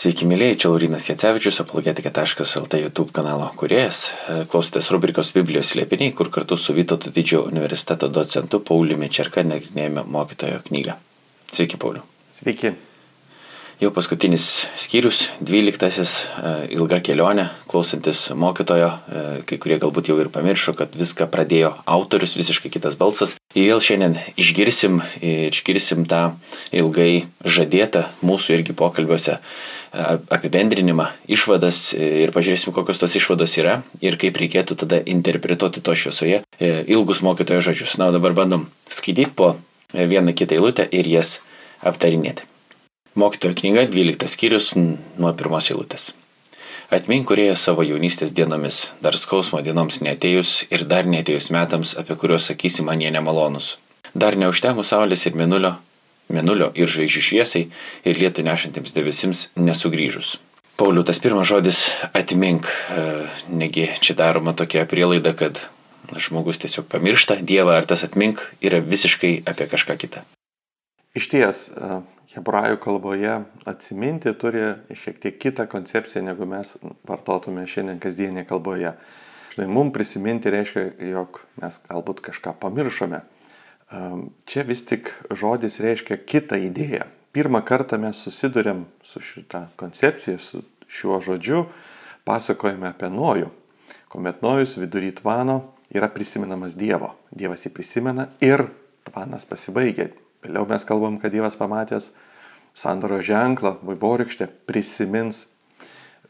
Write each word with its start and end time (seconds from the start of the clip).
Sveiki, 0.00 0.24
mėlyje, 0.24 0.54
čia 0.62 0.68
Laurinas 0.70 1.10
Jacevičius, 1.10 1.58
apologetika.lt 1.60 2.78
YouTube 2.80 3.12
kanalo 3.12 3.50
kuriejas. 3.60 4.06
Klausotės 4.48 4.88
rubrikos 4.94 5.34
Biblijos 5.36 5.74
slėpiniai, 5.74 6.14
kur 6.16 6.30
kartu 6.32 6.56
su 6.56 6.72
Vytauto 6.72 7.12
didžiojo 7.12 7.50
universiteto 7.50 8.08
docentu 8.08 8.62
Pauliumi 8.64 9.12
Čerka 9.12 9.44
nagrinėjame 9.44 10.06
mokytojo 10.08 10.62
knygą. 10.70 10.96
Sveiki, 11.52 11.76
Pauliu. 11.76 12.00
Sveiki. 12.32 12.72
Jau 13.80 13.88
paskutinis 13.96 14.66
skyrius, 14.76 15.30
dvyliktasis, 15.40 16.10
e, 16.36 16.50
ilga 16.76 16.98
kelionė, 17.00 17.46
klausantis 17.64 18.26
mokytojo, 18.36 18.90
e, 18.92 19.22
kai 19.48 19.56
kurie 19.56 19.78
galbūt 19.80 20.10
jau 20.10 20.18
ir 20.20 20.28
pamiršo, 20.28 20.74
kad 20.76 20.92
viską 20.92 21.24
pradėjo 21.32 21.70
autorius, 21.88 22.34
visiškai 22.36 22.68
kitas 22.74 22.98
balsas. 23.00 23.38
Ir 23.54 23.70
vėl 23.70 23.80
šiandien 23.80 24.18
išgirsim, 24.36 25.00
išgirsim 25.24 26.04
tą 26.04 26.34
ilgai 26.76 27.24
žadėtą 27.40 28.04
mūsų 28.20 28.58
irgi 28.58 28.76
pokalbiuose 28.76 29.38
e, 29.38 29.40
apibendrinimą, 30.28 31.08
išvadas 31.24 31.94
ir 31.96 32.36
pažiūrėsim, 32.36 32.76
kokios 32.76 33.00
tos 33.00 33.16
išvados 33.16 33.56
yra 33.64 33.80
ir 34.04 34.20
kaip 34.20 34.36
reikėtų 34.44 34.76
tada 34.84 35.00
interpretuoti 35.00 35.80
to 35.80 35.96
šviesoje 35.96 36.44
ilgus 36.60 37.24
mokytojo 37.24 37.64
žodžius. 37.70 37.96
Na, 37.96 38.12
o 38.12 38.18
dabar 38.20 38.36
bandom 38.36 38.68
skaityti 38.92 39.32
po 39.32 39.54
vieną 39.96 40.36
kitą 40.36 40.60
eilutę 40.60 40.84
ir 40.84 41.08
jas 41.08 41.38
aptarinėti. 41.80 42.44
Mokytojo 43.14 43.54
knyga 43.58 43.88
12 43.90 44.28
skyrius 44.30 44.68
nuo 44.78 45.32
pirmos 45.34 45.66
eilutės. 45.72 46.12
Atmink 46.94 47.26
kurieje 47.26 47.56
savo 47.58 47.82
jaunystės 47.82 48.30
dienomis, 48.34 48.84
dar 49.02 49.18
skausmo 49.18 49.58
dienoms 49.66 49.98
netėjus 50.02 50.52
ir 50.70 50.84
dar 50.86 51.06
netėjus 51.10 51.50
metams, 51.50 51.96
apie 51.98 52.14
kuriuos 52.14 52.46
sakysi 52.50 52.86
man 52.86 53.02
jie 53.02 53.10
nemalonus. 53.10 53.76
Dar 54.14 54.38
neužtemus 54.38 54.94
saulės 54.94 55.26
ir 55.26 55.34
minulio, 55.38 55.76
minulio 56.30 56.70
ir 56.78 56.86
žvaigždžių 56.86 57.26
šviesai 57.26 57.66
ir 58.06 58.22
lietų 58.22 58.46
nešantiems 58.46 58.94
debesims 58.94 59.44
nesugrįžus. 59.58 60.36
Pauliu, 60.78 61.02
tas 61.02 61.18
pirmas 61.18 61.50
žodis 61.50 61.88
atmink, 62.14 62.70
e, 62.94 63.06
negi 63.50 63.90
čia 64.00 64.14
daroma 64.18 64.54
tokia 64.54 64.86
prielaida, 64.86 65.34
kad 65.34 65.66
žmogus 66.14 66.62
tiesiog 66.62 66.86
pamiršta 66.90 67.42
Dievą, 67.42 67.74
ar 67.74 67.90
tas 67.90 68.06
atmink 68.06 68.46
yra 68.62 68.78
visiškai 68.78 69.40
apie 69.50 69.66
kažką 69.66 69.98
kitą. 69.98 70.22
Iš 71.18 71.26
ties, 71.32 71.66
e, 71.74 72.00
hebrajų 72.34 72.78
kalboje 72.82 73.40
atsiminti 73.68 74.32
turi 74.38 74.62
šiek 74.94 75.18
tiek 75.22 75.38
kitą 75.42 75.66
koncepciją, 75.70 76.22
negu 76.28 76.46
mes 76.46 76.76
vartotume 77.08 77.66
šiandien 77.66 77.98
kasdienėje 78.02 78.46
kalboje. 78.50 78.94
Štai 79.50 79.66
mums 79.66 79.90
prisiminti 79.94 80.52
reiškia, 80.54 80.84
jog 81.10 81.40
mes 81.58 81.80
galbūt 81.88 82.22
kažką 82.22 82.54
pamiršome. 82.62 83.24
Čia 84.46 84.62
vis 84.62 84.84
tik 84.86 85.10
žodis 85.34 85.80
reiškia 85.82 86.20
kitą 86.22 86.60
idėją. 86.62 87.08
Pirmą 87.34 87.58
kartą 87.66 87.98
mes 87.98 88.18
susidurėm 88.22 88.84
su 89.02 89.22
šitą 89.22 89.64
koncepcija, 89.78 90.38
su 90.38 90.62
šiuo 90.86 91.18
žodžiu, 91.22 91.64
pasakojame 92.26 92.86
apie 92.90 93.10
Nojų, 93.10 93.50
kuomet 94.10 94.42
Nojus 94.46 94.76
vidury 94.78 95.10
tvano 95.14 95.60
yra 95.90 96.06
prisimenamas 96.10 96.78
Dievo. 96.78 97.16
Dievas 97.34 97.66
jį 97.66 97.74
prisimena 97.74 98.28
ir 98.38 98.68
tvanas 99.10 99.46
pasibaigia. 99.50 100.12
Vėliau 100.44 100.66
mes 100.68 100.84
kalbam, 100.88 101.18
kad 101.20 101.32
Dievas 101.34 101.56
pamatęs 101.58 102.10
sandoro 102.76 103.20
ženklą, 103.24 103.76
vaivorykštę, 103.84 104.48
prisimins 104.68 105.44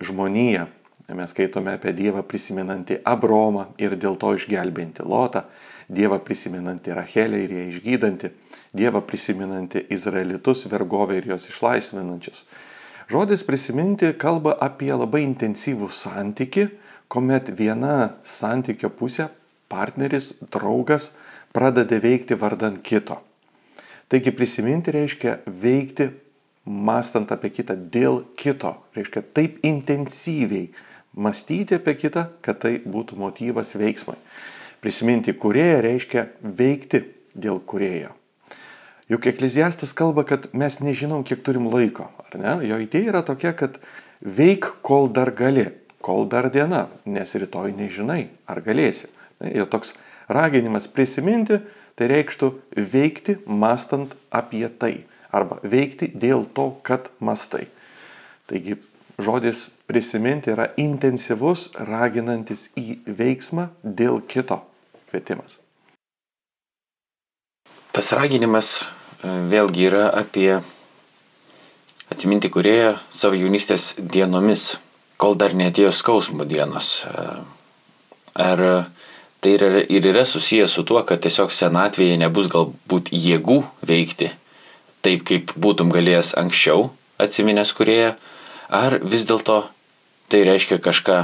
žmoniją. 0.02 0.66
Mes 1.10 1.32
skaitome 1.34 1.72
apie 1.74 1.90
Dievą 1.94 2.22
prisimenantį 2.22 3.00
Abromą 3.06 3.64
ir 3.82 3.96
dėl 3.98 4.14
to 4.18 4.30
išgelbinti 4.38 5.02
Lotą, 5.02 5.42
Dievą 5.90 6.20
prisimenantį 6.22 6.94
Rachelę 6.94 7.40
ir 7.42 7.54
ją 7.56 7.64
išgydantį, 7.72 8.30
Dievą 8.78 9.02
prisimenantį 9.02 9.88
Izraelitus 9.90 10.68
vergovę 10.70 11.18
ir 11.18 11.26
juos 11.32 11.48
išlaisvinančius. 11.50 12.44
Žodis 13.10 13.42
prisiminti 13.42 14.12
kalba 14.14 14.54
apie 14.62 14.92
labai 14.94 15.24
intensyvų 15.26 15.90
santyki, 15.90 16.68
kuomet 17.10 17.50
viena 17.58 18.12
santykio 18.22 18.92
pusė, 18.94 19.26
partneris, 19.70 20.30
draugas 20.46 21.10
pradeda 21.50 21.98
veikti 21.98 22.38
vardan 22.38 22.78
kito. 22.86 23.18
Taigi 24.10 24.32
prisiminti 24.34 24.90
reiškia 24.90 25.36
veikti 25.46 26.08
mąstant 26.66 27.30
apie 27.32 27.52
kitą 27.54 27.76
dėl 27.94 28.24
kito. 28.38 28.74
Reiškia 28.96 29.22
taip 29.36 29.60
intensyviai 29.66 30.70
mąstyti 31.14 31.78
apie 31.78 31.94
kitą, 31.98 32.26
kad 32.42 32.58
tai 32.62 32.78
būtų 32.82 33.18
motyvas 33.20 33.74
veiksmai. 33.78 34.18
Prisiminti 34.82 35.34
kurėją 35.36 35.80
reiškia 35.84 36.26
veikti 36.42 37.04
dėl 37.38 37.60
kurėjo. 37.62 38.14
Juk 39.10 39.26
ekleziastas 39.26 39.92
kalba, 39.96 40.22
kad 40.26 40.46
mes 40.54 40.78
nežinom, 40.78 41.24
kiek 41.26 41.42
turim 41.42 41.66
laiko, 41.70 42.06
ar 42.30 42.38
ne? 42.38 42.52
Jo 42.68 42.78
idėja 42.78 43.10
yra 43.10 43.22
tokia, 43.26 43.50
kad 43.58 43.80
veik, 44.22 44.68
kol 44.86 45.10
dar 45.10 45.32
gali, 45.34 45.66
kol 45.98 46.28
dar 46.30 46.46
diena, 46.54 46.86
nes 47.04 47.34
rytoj 47.34 47.74
nežinai, 47.74 48.28
ar 48.46 48.62
galėsi. 48.62 49.10
Jo 49.42 49.66
toks 49.66 49.96
raginimas 50.30 50.86
prisiminti, 50.86 51.58
tai 51.98 52.10
reikštų 52.10 52.52
veikti 52.92 53.38
mastant 53.46 54.14
apie 54.30 54.66
tai 54.68 54.94
arba 55.30 55.60
veikti 55.62 56.10
dėl 56.14 56.46
to, 56.54 56.70
kad 56.82 57.10
mastai. 57.22 57.68
Taigi 58.50 58.76
žodis 59.20 59.68
prisiminti 59.86 60.50
yra 60.54 60.70
intensyvus, 60.80 61.68
raginantis 61.74 62.68
į 62.78 63.00
veiksmą 63.06 63.68
dėl 63.82 64.20
kito 64.26 64.62
kvietimas. 65.10 65.58
Tas 67.90 68.12
raginimas 68.14 68.68
e, 68.80 69.30
vėlgi 69.50 69.88
yra 69.90 70.06
apie 70.14 70.60
atsiminti 72.10 72.50
kurėją 72.50 72.94
savo 73.10 73.38
jaunystės 73.38 73.96
dienomis, 73.98 74.76
kol 75.20 75.36
dar 75.38 75.54
netėjo 75.58 75.90
skausmo 75.94 76.46
dienos. 76.48 77.00
E, 77.06 77.26
ar 78.40 78.64
Tai 79.40 79.54
ir, 79.56 79.64
ir 79.88 80.06
yra 80.10 80.26
susijęs 80.28 80.74
su 80.76 80.84
tuo, 80.84 81.00
kad 81.08 81.22
tiesiog 81.24 81.52
senatvėje 81.54 82.18
nebus 82.20 82.50
galbūt 82.52 83.08
jėgų 83.14 83.62
veikti 83.88 84.28
taip, 85.04 85.24
kaip 85.28 85.54
būtum 85.56 85.92
galėjęs 85.94 86.34
anksčiau 86.40 86.90
atsiminęs 87.20 87.72
kurėje, 87.76 88.14
ar 88.72 88.98
vis 89.00 89.26
dėlto 89.28 89.62
tai 90.30 90.44
reiškia 90.46 90.78
kažką, 90.84 91.18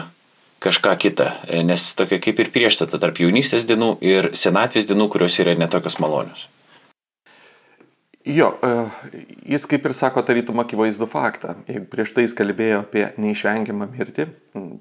kažką 0.64 0.96
kitą, 1.04 1.30
nes 1.68 1.86
tokia 1.96 2.18
kaip 2.22 2.42
ir 2.42 2.52
priešstata 2.52 3.00
tarp 3.00 3.20
jaunystės 3.22 3.68
dienų 3.68 3.96
ir 4.04 4.32
senatvės 4.36 4.88
dienų, 4.88 5.08
kurios 5.12 5.38
yra 5.42 5.56
netokios 5.58 6.00
malonios. 6.02 6.48
Jo, 8.26 8.56
e, 8.58 8.70
jis 9.52 9.68
kaip 9.70 9.84
ir 9.86 9.92
sako 9.94 10.24
tarytum 10.26 10.58
akivaizdų 10.58 11.06
faktą. 11.06 11.52
Jeigu 11.70 11.84
prieš 11.92 12.10
tai 12.16 12.24
jis 12.24 12.32
kalbėjo 12.34 12.80
apie 12.82 13.04
neišvengiamą 13.22 13.86
mirtį, 13.92 14.26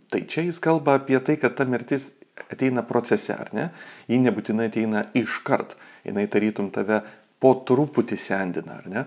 tai 0.10 0.24
čia 0.26 0.48
jis 0.48 0.58
kalba 0.64 0.96
apie 0.98 1.20
tai, 1.22 1.36
kad 1.38 1.54
ta 1.54 1.68
mirtis 1.70 2.08
ateina 2.52 2.84
procese, 2.86 3.34
ar 3.36 3.52
ne? 3.56 3.70
Ji 4.12 4.20
nebūtinai 4.24 4.70
ateina 4.70 5.06
iškart, 5.18 5.76
jinai 6.08 6.28
tarytum 6.32 6.72
tave 6.74 7.02
po 7.42 7.54
truputį 7.68 8.18
sendina, 8.20 8.80
ar 8.82 8.90
ne? 8.92 9.06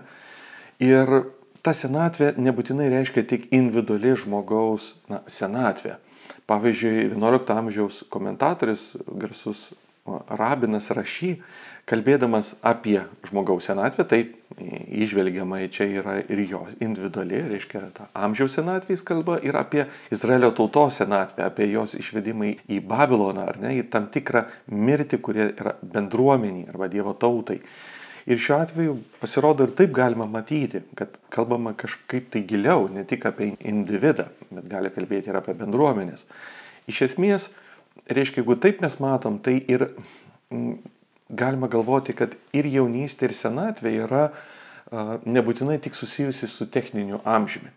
Ir 0.83 1.11
ta 1.65 1.73
senatvė 1.75 2.33
nebūtinai 2.39 2.87
reiškia 2.93 3.25
tik 3.27 3.49
individuali 3.55 4.15
žmogaus 4.17 4.93
na, 5.11 5.23
senatvė. 5.27 5.97
Pavyzdžiui, 6.49 7.09
XI 7.13 7.53
amžiaus 7.57 8.03
komentatorius, 8.09 8.91
garsus 9.21 9.67
rabinas 10.29 10.89
rašy, 10.95 11.35
kalbėdamas 11.89 12.53
apie 12.65 12.99
žmogaus 13.27 13.65
senatvę, 13.69 14.05
tai 14.05 14.19
išvelgiamai 15.03 15.63
čia 15.73 15.87
yra 16.01 16.17
ir 16.21 16.41
jo 16.49 16.63
individuali, 16.83 17.41
reiškia, 17.49 17.81
ta 17.95 18.07
amžiaus 18.17 18.57
senatvės 18.57 19.03
kalba 19.05 19.39
ir 19.45 19.57
apie 19.57 19.85
Izraelio 20.13 20.51
tautos 20.55 20.99
senatvę, 21.01 21.47
apie 21.47 21.69
jos 21.71 21.95
išvedimą 21.97 22.51
į 22.69 22.81
Babiloną, 22.89 23.47
ar 23.49 23.61
ne, 23.61 23.75
į 23.79 23.87
tam 23.93 24.09
tikrą 24.13 24.45
mirtį, 24.73 25.21
kurie 25.25 25.47
yra 25.53 25.77
bendruomeniai 25.81 26.69
arba 26.69 26.89
Dievo 26.91 27.15
tautai. 27.17 27.59
Ir 28.29 28.37
šiuo 28.37 28.59
atveju 28.61 28.93
pasirodo 29.21 29.65
ir 29.65 29.73
taip 29.77 29.93
galima 29.95 30.27
matyti, 30.29 30.83
kad 30.97 31.15
kalbama 31.33 31.73
kažkaip 31.77 32.27
tai 32.29 32.43
giliau, 32.45 32.85
ne 32.93 33.05
tik 33.07 33.25
apie 33.25 33.55
individą, 33.65 34.27
bet 34.51 34.67
gali 34.69 34.91
kalbėti 34.93 35.31
ir 35.31 35.39
apie 35.39 35.55
bendruomenės. 35.57 36.27
Iš 36.91 37.01
esmės, 37.07 37.49
reiškia, 38.05 38.43
jeigu 38.43 38.59
taip 38.61 38.83
mes 38.85 38.99
matom, 39.01 39.39
tai 39.41 39.57
ir 39.71 39.87
galima 41.29 41.69
galvoti, 41.71 42.15
kad 42.17 42.35
ir 42.55 42.69
jaunystė, 42.69 43.29
ir 43.29 43.37
senatvė 43.37 43.93
yra 44.05 44.23
nebūtinai 45.29 45.77
tik 45.83 45.97
susijusi 45.97 46.49
su 46.49 46.65
techniniu 46.71 47.21
amžiumi. 47.27 47.69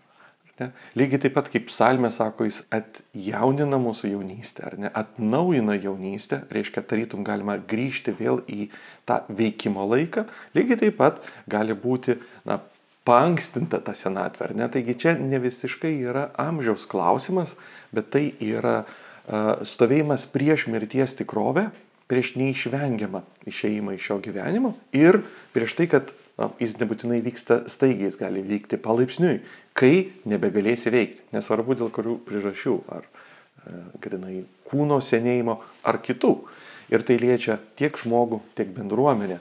Ne? 0.60 0.68
Lygiai 0.96 1.20
taip 1.24 1.34
pat 1.36 1.48
kaip 1.52 1.66
psalmė 1.70 2.10
sako, 2.12 2.46
jis 2.48 2.60
atjaunina 2.72 3.78
mūsų 3.80 4.12
jaunystę, 4.12 4.66
ar 4.68 4.76
ne, 4.80 4.90
atnaujina 4.94 5.78
jaunystę, 5.80 6.42
reiškia, 6.52 6.84
tarytum 6.88 7.24
galima 7.26 7.56
grįžti 7.56 8.12
vėl 8.18 8.42
į 8.52 8.68
tą 9.08 9.22
veikimo 9.32 9.86
laiką, 9.88 10.26
lygiai 10.56 10.78
taip 10.84 10.98
pat 11.00 11.22
gali 11.50 11.76
būti, 11.76 12.18
na, 12.48 12.60
pankstinta 13.08 13.80
ta 13.82 13.96
senatvė, 13.98 14.50
ar 14.50 14.52
ne, 14.60 14.68
taigi 14.70 14.94
čia 15.04 15.16
ne 15.18 15.40
visiškai 15.42 15.94
yra 16.04 16.28
amžiaus 16.38 16.84
klausimas, 16.86 17.56
bet 17.90 18.12
tai 18.14 18.28
yra 18.44 18.82
stovėjimas 19.66 20.28
prieš 20.30 20.68
mirties 20.70 21.16
tikrovę 21.18 21.70
prieš 22.12 22.34
neišvengiamą 22.36 23.22
išeimą 23.48 23.96
iš 23.96 24.10
šio 24.10 24.18
gyvenimo 24.20 24.74
ir 24.92 25.22
prieš 25.54 25.78
tai, 25.78 25.88
kad 25.88 26.12
jis 26.60 26.74
nebūtinai 26.80 27.22
vyksta 27.24 27.62
staigiai, 27.72 28.10
jis 28.10 28.18
gali 28.20 28.42
vykti 28.44 28.76
palaipsniui, 28.80 29.40
kai 29.76 30.12
nebegalėsi 30.28 30.92
veikti, 30.92 31.24
nesvarbu 31.32 31.76
dėl 31.78 31.90
kurių 31.94 32.18
priežasčių, 32.26 32.76
ar 32.92 33.06
e, 33.06 33.80
grinai 34.04 34.42
kūno 34.68 35.00
senėjimo, 35.04 35.58
ar 35.84 36.00
kitų. 36.04 36.34
Ir 36.92 37.04
tai 37.08 37.16
liečia 37.20 37.58
tiek 37.78 37.96
žmogų, 37.96 38.42
tiek 38.58 38.72
bendruomenę, 38.74 39.38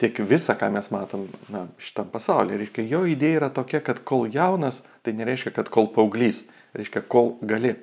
tiek 0.00 0.16
visą, 0.28 0.56
ką 0.58 0.68
mes 0.74 0.90
matom 0.92 1.28
na, 1.52 1.66
šitam 1.80 2.10
pasaulyje. 2.12 2.58
Reiškia, 2.64 2.88
jo 2.88 3.04
idėja 3.08 3.42
yra 3.44 3.52
tokia, 3.54 3.80
kad 3.84 4.02
kol 4.04 4.26
jaunas, 4.32 4.82
tai 5.06 5.14
nereiškia, 5.16 5.54
kad 5.56 5.70
kol 5.72 5.88
paauglys, 5.94 6.44
reiškia, 6.76 7.04
kol 7.08 7.36
gali. 7.40 7.76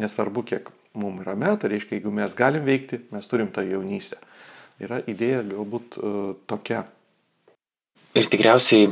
Nesvarbu, 0.00 0.44
kiek 0.46 0.70
mums 0.98 1.24
yra 1.24 1.36
metų, 1.38 1.70
reiškia, 1.70 1.98
jeigu 1.98 2.14
mes 2.14 2.34
galim 2.38 2.64
veikti, 2.66 3.02
mes 3.14 3.28
turim 3.30 3.50
tą 3.54 3.66
jaunystę. 3.66 4.18
Yra 4.80 5.02
idėja 5.10 5.44
galbūt 5.44 6.00
uh, 6.00 6.32
tokia 6.48 6.86
Ir 8.10 8.26
tikriausiai 8.26 8.88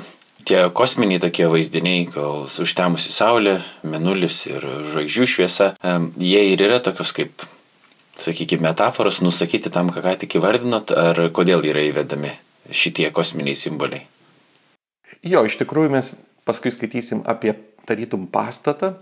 tie 0.47 0.61
kosminiai 0.71 1.19
tokie 1.19 1.49
vaizdiniai, 1.51 2.05
kol 2.15 2.45
užtemusi 2.47 3.11
Saulė, 3.11 3.57
Menulis 3.83 4.45
ir 4.47 4.63
žvaigždžių 4.63 5.27
šviesa, 5.27 5.73
jie 6.23 6.43
ir 6.53 6.63
yra 6.63 6.79
tokios 6.79 7.11
kaip, 7.17 7.43
sakykime, 8.23 8.69
metaforos 8.69 9.19
nusakyti 9.25 9.73
tam, 9.75 9.91
ką 9.91 10.05
ką 10.05 10.15
tik 10.23 10.39
įvardinot, 10.39 10.95
ar 10.95 11.19
kodėl 11.35 11.67
yra 11.67 11.83
įvedami 11.89 12.31
šitie 12.71 13.11
kosminiai 13.11 13.59
simboliai. 13.59 14.07
Jo, 15.27 15.43
iš 15.43 15.59
tikrųjų 15.65 15.91
mes 15.97 16.13
paskui 16.47 16.71
skaitysim 16.71 17.25
apie 17.27 17.57
tarytum 17.91 18.29
pastatą, 18.31 18.95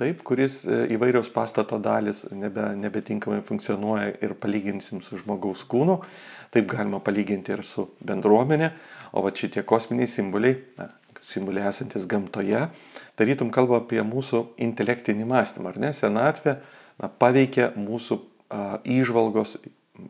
taip, 0.00 0.24
kuris 0.26 0.62
e, 0.66 0.84
įvairios 0.96 1.30
pastato 1.34 1.78
dalis 1.82 2.24
nebe, 2.32 2.66
nebetinkamai 2.80 3.42
funkcionuoja 3.46 4.14
ir 4.24 4.34
palyginsim 4.40 5.02
su 5.04 5.20
žmogaus 5.20 5.62
kūnu, 5.70 6.00
taip 6.54 6.68
galima 6.70 7.00
palyginti 7.04 7.54
ir 7.54 7.64
su 7.66 7.88
bendruomenė, 8.04 8.72
O 9.14 9.22
va 9.22 9.30
šitie 9.30 9.62
kosminiai 9.62 10.10
simboliai, 10.10 10.56
na, 10.74 10.88
simboliai 11.22 11.68
esantis 11.70 12.06
gamtoje, 12.10 12.64
tarytum 13.18 13.52
kalba 13.54 13.78
apie 13.78 14.02
mūsų 14.02 14.40
intelektinį 14.66 15.28
mąstymą, 15.30 15.70
ar 15.70 15.78
ne? 15.84 15.92
Senatvė 15.94 16.56
na, 16.98 17.06
paveikia 17.22 17.70
mūsų 17.78 18.18
a, 18.18 18.80
įžvalgos 18.82 19.54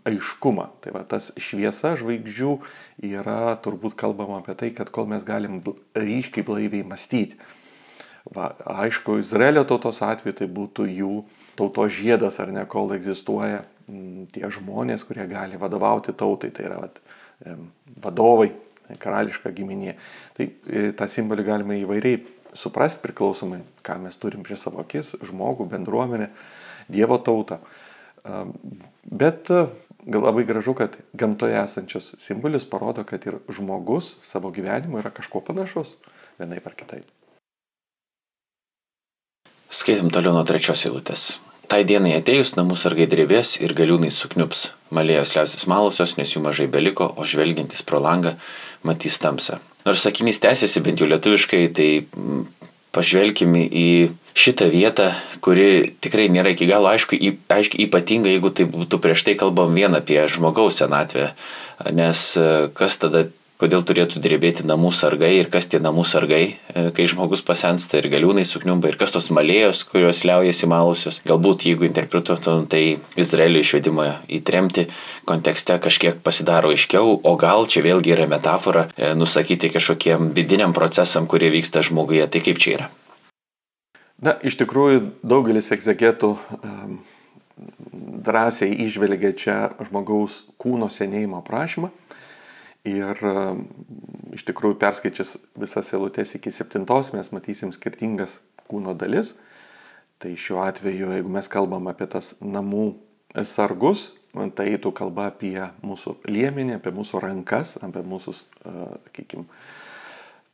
aiškumą. 0.09 0.71
Tai 0.81 0.95
va 0.97 1.03
tas 1.09 1.29
šviesa 1.37 1.93
žvaigždžių 2.01 2.55
yra 3.11 3.59
turbūt 3.61 3.99
kalbama 4.01 4.41
apie 4.41 4.57
tai, 4.63 4.73
kad 4.73 4.89
kol 4.89 5.11
mes 5.13 5.27
galim 5.29 5.61
ryškiai 5.93 6.47
blaiviai 6.49 6.89
mąstyti. 6.89 7.37
Va, 8.33 8.55
aišku, 8.85 9.19
Izraelio 9.21 9.67
tautos 9.69 10.01
atveju 10.05 10.39
tai 10.39 10.47
būtų 10.49 10.87
jų 10.89 11.15
tautos 11.59 11.93
žiedas, 11.93 12.39
ar 12.41 12.53
ne, 12.55 12.63
kol 12.65 12.95
egzistuoja 12.97 13.65
m, 13.85 14.25
tie 14.33 14.49
žmonės, 14.49 15.05
kurie 15.05 15.27
gali 15.29 15.61
vadovauti 15.61 16.15
tautai, 16.17 16.49
tai 16.55 16.65
yra 16.71 16.79
vat, 16.87 17.03
vadovai, 18.01 18.51
karališka 19.01 19.53
giminė. 19.55 19.97
Tai 20.37 20.49
e, 20.49 20.87
tą 20.97 21.09
simbolį 21.11 21.47
galima 21.47 21.77
įvairiai 21.79 22.23
suprasti 22.57 23.03
priklausomai, 23.05 23.63
ką 23.85 23.99
mes 24.05 24.17
turim 24.21 24.45
prie 24.47 24.57
savo 24.61 24.83
akis- 24.83 25.15
žmogų, 25.31 25.69
bendruomenę, 25.71 26.31
Dievo 26.89 27.17
tautą. 27.17 27.61
Bet 29.05 29.51
e, 29.51 29.67
labai 30.07 30.45
gražu, 30.45 30.75
kad 30.77 30.97
gamtoje 31.17 31.57
esančios 31.63 32.15
simbolis 32.21 32.65
parodo, 32.69 33.05
kad 33.05 33.25
ir 33.27 33.41
žmogus 33.49 34.19
savo 34.25 34.53
gyvenimu 34.53 35.01
yra 35.01 35.13
kažkuo 35.13 35.41
panašus, 35.45 35.97
vienai 36.39 36.61
par 36.61 36.77
kitaip. 36.77 37.09
Skaitom 39.75 40.13
toliau 40.15 40.31
nuo 40.37 40.45
trečios 40.47 40.85
eilutės. 40.87 41.41
Tai 41.67 41.81
dienai 41.89 42.13
atėjus 42.15 42.53
namų 42.55 42.77
sargai 42.79 43.09
drevės 43.11 43.57
ir 43.59 43.73
galiūnai 43.75 44.13
sukniups. 44.15 44.69
Malėjos 44.95 45.33
liausis 45.35 45.67
malusios, 45.67 46.15
nes 46.21 46.31
jų 46.31 46.45
mažai 46.45 46.69
beliko, 46.71 47.09
o 47.19 47.27
žvelgiantis 47.27 47.83
pro 47.83 47.99
langą 47.99 48.37
matys 48.87 49.19
tamsą. 49.19 49.59
Nors 49.85 50.05
sakinys 50.07 50.39
tęsiasi 50.45 50.83
bent 50.85 51.03
jau 51.03 51.09
lietuviškai, 51.11 51.65
tai 51.75 51.89
mm, 52.05 52.45
pažvelkime 52.95 53.65
į 53.67 53.89
šitą 54.39 54.69
vietą, 54.71 55.09
kuri 55.43 55.97
tikrai 56.05 56.29
nėra 56.31 56.55
iki 56.55 56.71
galo 56.71 56.93
aišku, 56.93 57.19
aiškiai 57.51 57.89
ypatinga, 57.89 58.31
jeigu 58.31 58.55
tai 58.55 58.69
būtų 58.71 59.03
prieš 59.03 59.27
tai 59.27 59.35
kalbam 59.41 59.75
vien 59.75 59.99
apie 59.99 60.21
žmogaus 60.31 60.79
senatvę, 60.85 61.33
nes 61.91 62.29
e, 62.39 62.47
kas 62.79 63.03
tada 63.03 63.27
kodėl 63.61 63.85
turėtų 63.87 64.21
drebėti 64.23 64.65
namų 64.67 64.91
sargai 64.95 65.31
ir 65.39 65.49
kas 65.53 65.69
tie 65.71 65.79
namų 65.83 66.05
sargai, 66.09 66.43
e, 66.75 66.87
kai 66.95 67.07
žmogus 67.11 67.45
pasensta 67.47 68.01
ir 68.01 68.09
galiūnai 68.13 68.45
sukniumba 68.49 68.91
ir 68.91 68.99
kas 69.01 69.15
tos 69.15 69.31
malėjos, 69.35 69.85
kurios 69.91 70.25
liaujasi 70.27 70.69
malusios. 70.71 71.21
Galbūt 71.29 71.69
jeigu 71.69 71.87
interpretuotum 71.87 72.67
tai 72.71 72.99
Izraelio 73.21 73.63
išvedimą 73.63 74.09
į 74.27 74.43
tremti 74.47 74.89
kontekste 75.29 75.79
kažkiek 75.79 76.19
pasidaro 76.27 76.75
aiškiau, 76.75 77.21
o 77.23 77.37
gal 77.41 77.69
čia 77.71 77.85
vėlgi 77.87 78.17
yra 78.17 78.29
metafora 78.31 78.89
e, 78.97 79.15
nusakyti 79.15 79.71
kažkokiem 79.75 80.33
vidiniam 80.35 80.75
procesam, 80.75 81.31
kurie 81.31 81.53
vyksta 81.55 81.87
žmoguje. 81.87 82.27
Tai 82.27 82.43
kaip 82.43 82.59
čia 82.59 82.79
yra? 82.79 82.93
Na, 84.25 84.39
iš 84.43 84.57
tikrųjų, 84.59 85.01
daugelis 85.27 85.69
egzegetų 85.75 86.31
um, 86.39 86.95
drąsiai 88.25 88.73
išvelgia 88.87 89.35
čia 89.37 89.57
žmogaus 89.85 90.43
kūno 90.59 90.89
senėjimo 90.91 91.43
aprašymą 91.43 91.91
Ir 92.85 93.21
um, 93.25 93.63
iš 94.37 94.45
tikrųjų 94.45 94.77
perskaičius 94.81 95.39
visas 95.57 95.89
eilutes 95.97 96.35
iki 96.37 96.53
septintos 96.53 97.15
mes 97.15 97.31
matysim 97.33 97.73
skirtingas 97.73 98.39
kūno 98.69 98.93
dalis. 98.99 99.33
Tai 100.21 100.35
šiuo 100.37 100.61
atveju, 100.65 101.15
jeigu 101.17 101.33
mes 101.33 101.49
kalbam 101.51 101.89
apie 101.91 102.07
tas 102.13 102.35
namų 102.45 102.93
sargus, 103.49 104.11
tai 104.55 104.69
eitų 104.75 104.93
kalba 104.95 105.29
apie 105.31 105.59
mūsų 105.85 106.17
liemenį, 106.29 106.79
apie 106.79 106.93
mūsų 106.95 107.23
rankas, 107.25 107.75
apie 107.83 108.03
mūsų, 108.07 108.35
sakykime, 108.63 109.45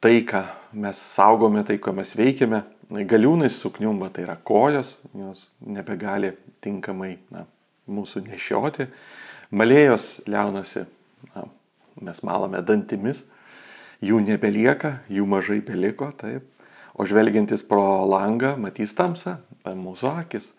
tai, 0.01 0.15
ką 0.29 0.45
mes 0.73 1.01
saugome, 1.01 1.65
tai, 1.67 1.79
ko 1.83 1.95
mes 1.97 2.15
veikiame. 2.17 2.63
Galiūnai 2.91 3.51
sukniumba, 3.55 4.09
tai 4.11 4.25
yra 4.25 4.35
kojos, 4.35 4.97
jos 5.15 5.45
nebegali 5.63 6.33
tinkamai 6.65 7.13
na, 7.31 7.45
mūsų 7.91 8.25
nešioti. 8.27 8.89
Malėjos 9.55 10.17
liaunasi 10.27 10.83
na, 11.31 11.45
mes 12.05 12.23
malame 12.27 12.63
dantimis, 12.67 13.25
jų 14.05 14.23
nebelieka, 14.25 14.99
jų 15.13 15.27
mažai 15.29 15.61
beliko, 15.65 16.11
taip. 16.17 16.47
O 16.95 17.07
žvelgiantis 17.07 17.63
pro 17.65 18.05
langą 18.11 18.57
matys 18.61 18.93
tamsą, 18.97 19.39
mūsų 19.65 20.11
akis, 20.25 20.51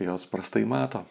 jos 0.00 0.24
prastai 0.30 0.64
mato. 0.68 1.04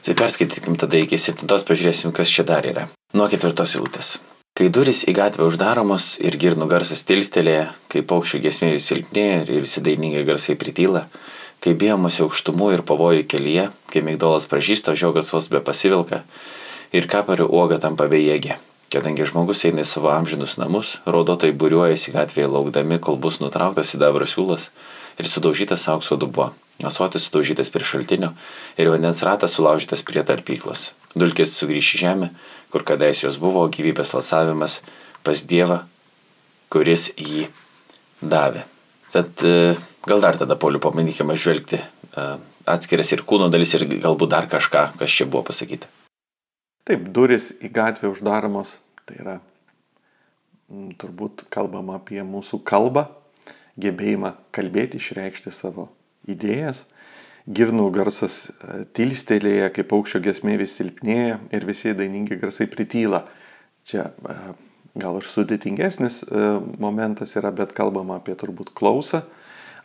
Tai 0.00 0.14
perskaitykim 0.16 0.78
tada 0.80 0.96
iki 0.96 1.18
septintos, 1.20 1.66
pažiūrėsim, 1.68 2.14
kas 2.16 2.30
čia 2.32 2.46
dar 2.48 2.64
yra. 2.64 2.86
Nuo 3.12 3.26
ketvirtos 3.28 3.76
eilutės. 3.76 4.14
Kai 4.56 4.70
duris 4.72 5.02
į 5.08 5.12
gatvę 5.14 5.44
uždaromos 5.46 6.14
ir 6.24 6.36
girnų 6.40 6.66
garsas 6.70 7.04
tilstelėje, 7.08 7.68
kai 7.92 8.02
paukščių 8.06 8.40
gesmė 8.46 8.72
vis 8.74 8.88
silpnėja 8.90 9.42
ir 9.44 9.66
visi 9.66 9.82
dainingai 9.84 10.24
garsai 10.28 10.56
prityla, 10.58 11.04
kai 11.60 11.76
bijomasi 11.76 12.24
aukštumų 12.24 12.72
ir 12.74 12.82
pavojų 12.88 13.26
kelyje, 13.30 13.68
kai 13.92 14.02
migdolas 14.06 14.48
pražįsta, 14.50 14.96
žiogas 14.96 15.30
vos 15.34 15.50
be 15.52 15.60
pasivilka, 15.64 16.24
ir 16.92 17.06
kapario 17.10 17.46
uoga 17.48 17.78
tampa 17.82 18.08
bejėgė. 18.10 18.58
Kadangi 18.90 19.22
žmogus 19.28 19.62
eina 19.68 19.84
į 19.84 19.86
savo 19.86 20.10
amžinus 20.10 20.56
namus, 20.58 20.96
rodotai 21.06 21.52
būriuojasi 21.54 22.14
gatvėje 22.16 22.48
laukdami, 22.50 22.98
kol 22.98 23.20
bus 23.22 23.38
nutrauktas 23.38 23.92
sidabro 23.92 24.26
siūlas 24.26 24.70
ir 25.20 25.28
sudaužytas 25.30 25.86
aukso 25.92 26.18
dubuo, 26.18 26.48
asuotis 26.82 27.28
sudaužytas 27.28 27.70
prie 27.70 27.86
šaltinio 27.86 28.32
ir 28.74 28.90
vandens 28.90 29.22
ratas 29.22 29.54
sulaužytas 29.54 30.02
prie 30.06 30.24
tarpyklos. 30.26 30.88
Dulkės 31.14 31.54
sugrįš 31.54 31.92
į 31.94 32.02
žemę, 32.02 32.32
kur 32.74 32.82
kadais 32.86 33.22
jos 33.22 33.38
buvo, 33.38 33.62
gyvybės 33.70 34.14
alsavimas 34.18 34.80
pas 35.22 35.46
Dievą, 35.46 35.84
kuris 36.70 37.10
jį 37.14 37.46
davė. 38.22 38.66
Tad 39.14 39.46
e, 39.46 39.76
gal 40.06 40.22
dar 40.22 40.38
tada, 40.38 40.58
Pauliu, 40.58 40.82
pabandykime 40.82 41.38
žvelgti 41.38 41.78
e, 41.78 42.28
atskiras 42.70 43.14
ir 43.14 43.26
kūno 43.26 43.50
dalis 43.54 43.74
ir 43.78 43.86
galbūt 43.90 44.34
dar 44.34 44.50
kažką, 44.50 44.92
kas 44.98 45.14
čia 45.14 45.30
buvo 45.30 45.46
pasakyta. 45.50 45.90
Taip, 46.90 47.04
duris 47.14 47.52
į 47.62 47.68
gatvę 47.70 48.08
uždaromos, 48.10 48.72
tai 49.06 49.20
yra 49.22 49.36
m, 50.66 50.88
turbūt 50.98 51.44
kalbama 51.54 52.00
apie 52.00 52.18
mūsų 52.26 52.58
kalbą, 52.66 53.04
gebėjimą 53.78 54.32
kalbėti, 54.50 54.98
išreikšti 54.98 55.52
savo 55.54 55.84
idėjas. 56.26 56.80
Girnų 57.46 57.84
garsas 57.94 58.40
e, 58.50 58.80
tilstelėje, 58.98 59.68
kaip 59.76 59.86
paukščio 59.92 60.18
gesmė 60.24 60.56
vis 60.64 60.74
silpnėja 60.80 61.36
ir 61.54 61.66
visi 61.68 61.94
dainingi 61.94 62.40
garsai 62.40 62.66
prityla. 62.72 63.20
Čia 63.86 64.08
e, 64.10 64.36
gal 64.98 65.20
ir 65.20 65.28
sudėtingesnis 65.30 66.24
e, 66.26 66.46
momentas 66.82 67.36
yra, 67.38 67.54
bet 67.54 67.70
kalbama 67.78 68.18
apie 68.18 68.34
turbūt 68.34 68.72
klausą, 68.74 69.22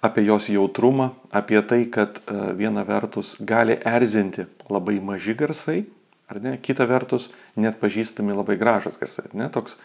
apie 0.02 0.26
jos 0.26 0.50
jautrumą, 0.50 1.12
apie 1.30 1.62
tai, 1.70 1.84
kad 1.86 2.18
viena 2.58 2.82
vertus 2.82 3.36
gali 3.38 3.78
erzinti 3.94 4.48
labai 4.74 4.98
maži 5.06 5.38
garsai, 5.38 5.84
ar 6.32 6.42
ne? 6.42 6.56
Kita 6.62 6.88
vertus, 6.90 7.30
net 7.56 7.80
pažįstami 7.82 8.36
labai 8.36 8.58
gražus 8.62 9.00
garsai, 9.02 9.30
ne? 9.34 9.50
Toks 9.54 9.78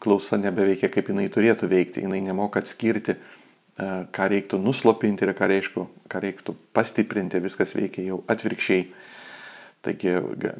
klausa 0.00 0.38
nebeveikia, 0.40 0.88
kaip 0.92 1.10
jinai 1.12 1.28
turėtų 1.32 1.68
veikti, 1.68 2.04
jinai 2.06 2.20
nemoka 2.24 2.62
atskirti, 2.62 3.12
e, 3.12 3.88
ką 4.14 4.28
reiktų 4.32 4.60
nuslopinti 4.62 5.26
ir 5.26 5.34
ką 5.36 5.50
reiktų, 5.52 5.84
ką 6.08 6.22
reiktų 6.24 6.54
pastiprinti, 6.72 7.42
viskas 7.44 7.76
veikia 7.76 8.06
jau 8.06 8.22
atvirkščiai. 8.30 8.86
Taigi 9.84 10.16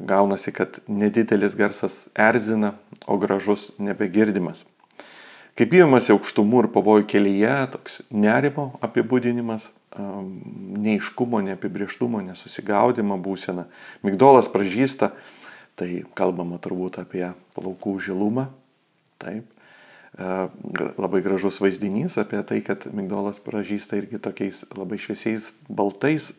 gaunasi, 0.07 0.53
kad 0.55 0.77
nedidelis 0.87 1.57
garsas 1.57 1.97
erzina, 2.15 2.75
o 3.05 3.17
gražus 3.19 3.71
nebegirdimas. 3.81 4.63
Kaip 5.59 5.73
bijomasi 5.73 6.13
aukštumų 6.13 6.61
ir 6.63 6.69
pavojų 6.71 7.07
kelyje, 7.09 7.55
toks 7.73 7.99
nerimo 8.13 8.69
apibūdinimas, 8.85 9.65
neiškumo, 9.99 11.41
neapibrieštumo, 11.49 12.21
nesusigaudimo 12.29 13.17
būsena. 13.21 13.67
Migdolas 14.05 14.49
pražįsta, 14.51 15.11
tai 15.79 16.03
kalbama 16.17 16.59
turbūt 16.61 17.01
apie 17.03 17.29
plaukų 17.57 17.97
žilumą. 18.07 18.49
Taip. 19.19 19.47
Labai 20.19 21.21
gražus 21.21 21.59
vaizdinys 21.61 22.17
apie 22.19 22.41
tai, 22.43 22.59
kad 22.65 22.87
migdolas 22.91 23.37
pražįsta 23.43 23.99
irgi 23.99 24.19
tokiais 24.19 24.63
labai 24.75 24.97
šviesiais 24.99 25.51
baltais, 25.69 26.31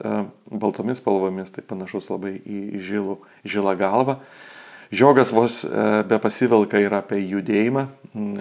baltomis 0.50 0.99
spalvomis, 1.00 1.52
tai 1.55 1.62
panašus 1.64 2.11
labai 2.11 2.35
į 2.43 2.81
žilų, 2.83 3.21
žilą 3.47 3.76
galvą. 3.81 4.19
Žiogas 4.90 5.31
vos 5.31 5.61
e, 5.62 5.71
be 6.02 6.19
pasivilka 6.19 6.81
ir 6.83 6.90
apie 6.97 7.21
judėjimą, 7.23 7.85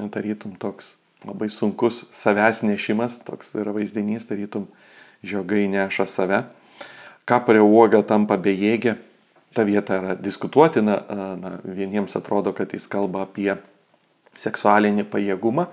tarytum 0.10 0.56
toks 0.58 0.96
labai 1.22 1.50
sunkus 1.54 2.08
savęs 2.16 2.64
nešimas, 2.66 3.20
toks 3.22 3.54
yra 3.54 3.70
vaizdinys, 3.76 4.26
tarytum 4.26 4.66
žiogai 5.24 5.68
neša 5.72 6.06
save. 6.10 6.44
Kapario 7.30 7.68
uoga 7.70 8.02
tampa 8.08 8.40
bejėgė, 8.42 8.96
ta 9.54 9.66
vieta 9.68 10.00
yra 10.00 10.16
diskutuotina, 10.18 10.96
na, 11.38 11.52
vieniems 11.66 12.16
atrodo, 12.18 12.54
kad 12.58 12.74
jis 12.74 12.88
kalba 12.90 13.26
apie 13.28 13.52
seksualinį 14.40 15.06
pajėgumą, 15.10 15.68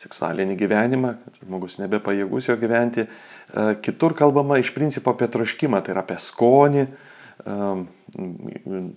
seksualinį 0.00 0.56
gyvenimą, 0.60 1.14
kad 1.24 1.40
žmogus 1.42 1.78
nebepajėgus 1.80 2.48
jo 2.50 2.56
gyventi. 2.60 3.06
Kitur 3.84 4.14
kalbama 4.16 4.58
iš 4.60 4.72
principo 4.76 5.14
apie 5.14 5.28
troškimą, 5.32 5.80
tai 5.84 5.94
yra 5.94 6.04
apie 6.04 6.18
skonį, 6.20 6.86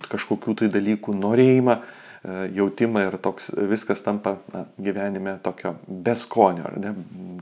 kažkokių 0.08 0.54
tai 0.60 0.68
dalykų 0.72 1.16
norėjimą, 1.18 1.78
jautimą 2.24 3.04
ir 3.06 3.16
toks 3.22 3.52
viskas 3.70 4.02
tampa 4.02 4.36
na, 4.52 4.64
gyvenime 4.82 5.36
tokio 5.42 5.76
beskonio, 5.86 6.66
ar 6.66 6.78
ne, 6.82 6.92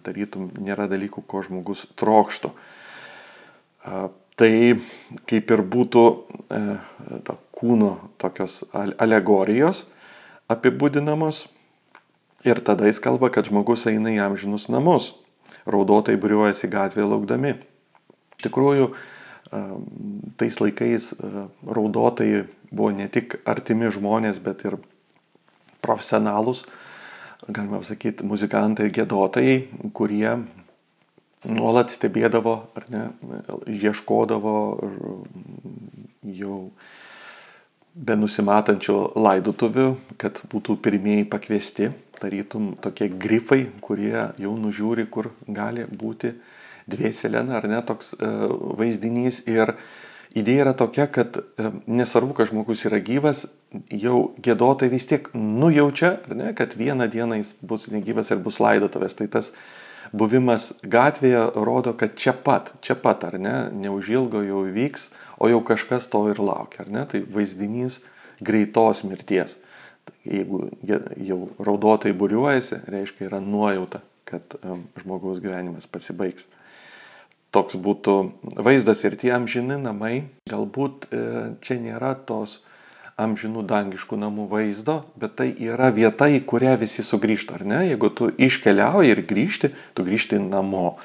tarytum 0.05 0.51
nėra 0.61 0.89
dalykų, 0.91 1.25
ko 1.27 1.43
žmogus 1.47 1.87
trokštų. 1.97 2.53
Tai 4.37 4.53
kaip 5.31 5.53
ir 5.55 5.63
būtų 5.65 6.03
e, 6.13 6.63
to 7.25 7.37
kūno 7.57 7.93
tokios 8.21 8.61
alegоrijos 8.75 9.87
apibūdinamos 10.53 11.47
ir 12.47 12.61
tada 12.63 12.87
jis 12.87 13.01
kalba, 13.03 13.31
kad 13.33 13.49
žmogus 13.49 13.87
eina 13.91 14.13
į 14.13 14.21
amžinus 14.27 14.69
namus, 14.71 15.15
raudotai 15.67 16.19
briuojasi 16.21 16.71
gatvėje 16.71 17.09
laukdami. 17.11 17.55
Iš 18.37 18.47
tikrųjų, 18.47 18.91
tais 20.37 20.61
laikais 20.61 21.11
raudotai 21.65 22.45
buvo 22.71 22.91
ne 22.95 23.09
tik 23.13 23.39
artimi 23.49 23.91
žmonės, 23.93 24.41
bet 24.43 24.65
ir 24.67 24.79
profesionalus, 25.85 26.65
galima 27.47 27.83
sakyti, 27.87 28.27
muzikantai, 28.27 28.91
gėdotojai, 28.95 29.59
kurie 29.97 30.39
nuolat 31.47 31.93
stebėdavo 31.95 32.57
ar 32.79 32.87
ne, 32.91 33.03
ieškodavo 33.71 34.57
jau 36.37 36.59
be 37.97 38.17
nusimatančių 38.19 38.97
laidotuvių, 39.17 39.87
kad 40.21 40.43
būtų 40.53 40.77
pirmieji 40.85 41.29
pakviesti, 41.33 41.93
tarytum 42.19 42.75
tokie 42.83 43.09
grifai, 43.09 43.67
kurie 43.81 44.33
jau 44.43 44.53
nužiūri, 44.59 45.07
kur 45.13 45.31
gali 45.47 45.87
būti 45.89 46.33
uh, 46.33 46.55
dvieselėna, 46.91 47.59
ar 47.59 47.69
ne, 47.71 47.81
toks 47.87 48.15
e, 48.15 48.31
vaizdinys. 48.79 49.43
Ir 49.51 49.75
idėja 50.37 50.67
yra 50.67 50.75
tokia, 50.77 51.07
kad 51.13 51.39
e, 51.39 51.71
nesvarbu, 51.89 52.37
kad 52.37 52.51
žmogus 52.51 52.85
yra 52.89 53.01
gyvas, 53.05 53.47
jau 53.91 54.33
gėdotai 54.43 54.91
vis 54.93 55.09
tiek 55.09 55.29
nujaučia, 55.35 56.17
ne, 56.37 56.53
kad 56.57 56.77
vieną 56.79 57.09
dieną 57.13 57.41
jis 57.41 57.55
bus 57.65 57.89
negyvas 57.93 58.31
ir 58.33 58.43
bus 58.45 58.61
laidotuvės. 58.63 59.17
Tai 59.19 59.29
tas 59.33 59.53
buvimas 60.17 60.71
gatvėje 60.85 61.45
rodo, 61.57 61.95
kad 61.99 62.17
čia 62.21 62.35
pat, 62.37 62.73
čia 62.85 62.99
pat, 63.01 63.25
ar 63.29 63.39
ne, 63.43 63.57
neužilgo 63.75 64.45
jau 64.47 64.65
įvyks, 64.69 65.09
o 65.41 65.51
jau 65.53 65.63
kažkas 65.67 66.09
to 66.13 66.27
ir 66.33 66.41
laukia, 66.43 66.85
ar 66.85 66.93
ne, 66.93 67.07
tai 67.11 67.23
vaizdinys 67.25 68.01
greitos 68.45 69.03
mirties. 69.09 69.57
Jeigu 70.27 70.69
jau 70.87 71.41
raudotai 71.59 72.13
būriuojasi, 72.15 72.85
reiškia 72.91 73.27
yra 73.31 73.41
nuojauta, 73.43 74.03
kad 74.27 74.57
um, 74.63 74.85
žmogaus 75.03 75.41
gyvenimas 75.43 75.87
pasibaigs 75.91 76.47
toks 77.57 77.79
būtų 77.81 78.17
vaizdas 78.61 79.03
ir 79.09 79.17
tie 79.21 79.33
amžini 79.37 79.81
namai, 79.81 80.27
galbūt 80.51 81.09
e, 81.09 81.27
čia 81.65 81.81
nėra 81.81 82.13
tos 82.29 82.61
amžinų 83.17 83.65
dangiškų 83.65 84.19
namų 84.21 84.45
vaizdo, 84.51 84.99
bet 85.17 85.39
tai 85.41 85.49
yra 85.65 85.89
vieta, 85.95 86.29
į 86.29 86.43
kurią 86.49 86.75
visi 86.81 87.05
sugrįžta, 87.07 87.57
ar 87.57 87.65
ne? 87.65 87.81
Jeigu 87.89 88.13
tu 88.13 88.29
iškeliauji 88.29 89.15
ir 89.15 89.23
grįžti, 89.29 89.73
tu 89.97 90.05
grįžti 90.05 90.41
namo. 90.43 90.99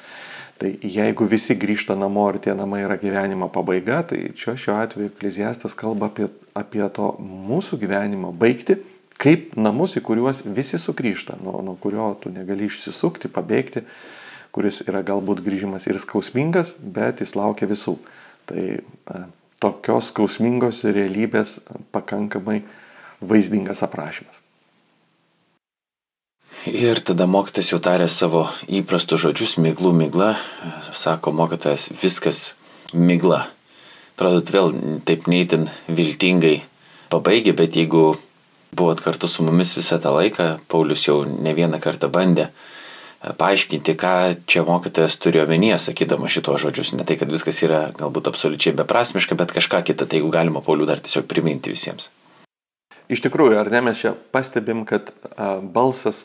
Tai 0.62 0.70
jeigu 0.86 1.25
visi 1.25 1.55
grįžta 1.58 1.96
namo 1.98 2.27
ir 2.29 2.38
tie 2.43 2.53
namai 2.53 2.84
yra 2.84 3.00
gyvenimo 3.01 3.48
pabaiga, 3.50 4.03
tai 4.12 4.27
čia 4.38 4.53
šiuo 4.60 4.75
atveju 4.84 5.10
ekleziastas 5.10 5.74
kalba 5.77 6.12
apie, 6.12 6.27
apie 6.53 6.84
to 6.93 7.15
mūsų 7.17 7.79
gyvenimo 7.81 8.29
baigti, 8.36 8.77
kaip 9.22 9.55
namus, 9.58 9.96
į 9.98 10.03
kuriuos 10.05 10.43
visi 10.46 10.77
sugrįžta, 10.81 11.39
nuo, 11.41 11.63
nuo 11.65 11.77
kurio 11.81 12.12
tu 12.22 12.29
negali 12.34 12.67
išsisukti, 12.70 13.31
pabėgti 13.34 13.86
kuris 14.55 14.81
yra 14.88 15.01
galbūt 15.08 15.43
grįžimas 15.46 15.88
ir 15.88 16.00
skausmingas, 16.01 16.75
bet 16.79 17.24
jis 17.24 17.36
laukia 17.39 17.70
visų. 17.72 17.98
Tai 18.50 18.63
a, 19.08 19.25
tokios 19.62 20.10
skausmingos 20.12 20.84
realybės 20.88 21.60
pakankamai 21.93 22.62
vaizdingas 23.22 23.84
aprašymas. 23.86 24.41
Ir 26.70 27.00
tada 27.01 27.25
mokytas 27.25 27.72
jau 27.72 27.79
tarė 27.81 28.05
savo 28.12 28.43
įprastus 28.70 29.24
žodžius, 29.24 29.55
miglų 29.58 29.93
migla, 29.98 30.36
sako 30.93 31.34
mokytas, 31.34 31.88
viskas 32.01 32.51
migla. 32.93 33.48
Atrodo, 34.13 34.43
vėl 34.53 34.75
taip 35.08 35.25
neįtin 35.31 35.65
viltingai 35.89 36.60
pabaigė, 37.10 37.55
bet 37.58 37.79
jeigu 37.79 38.12
buvot 38.77 39.01
kartu 39.01 39.29
su 39.31 39.46
mumis 39.48 39.74
visą 39.77 39.98
tą 40.03 40.13
laiką, 40.13 40.51
Paulius 40.70 41.08
jau 41.08 41.24
ne 41.25 41.55
vieną 41.58 41.79
kartą 41.81 42.12
bandė 42.13 42.51
paaiškinti, 43.22 43.94
ką 44.01 44.13
čia 44.50 44.63
mokytojas 44.66 45.18
turi 45.22 45.42
omenyje, 45.44 45.78
sakydama 45.78 46.30
šito 46.32 46.56
žodžius. 46.58 46.96
Ne 46.98 47.06
tai, 47.06 47.20
kad 47.22 47.30
viskas 47.30 47.62
yra 47.62 47.84
galbūt 47.98 48.32
absoliučiai 48.32 48.74
beprasmiška, 48.80 49.38
bet 49.38 49.54
kažką 49.54 49.84
kitą, 49.86 50.08
tai 50.10 50.20
jeigu 50.20 50.32
galima 50.34 50.63
Paulių 50.66 50.90
dar 50.90 51.01
tiesiog 51.04 51.28
priminti 51.30 51.74
visiems. 51.74 52.10
Iš 53.12 53.22
tikrųjų, 53.25 53.60
ar 53.62 53.70
ne 53.70 53.84
mes 53.90 54.01
čia 54.01 54.16
pastebim, 54.34 54.86
kad 54.90 55.12
balsas 55.75 56.24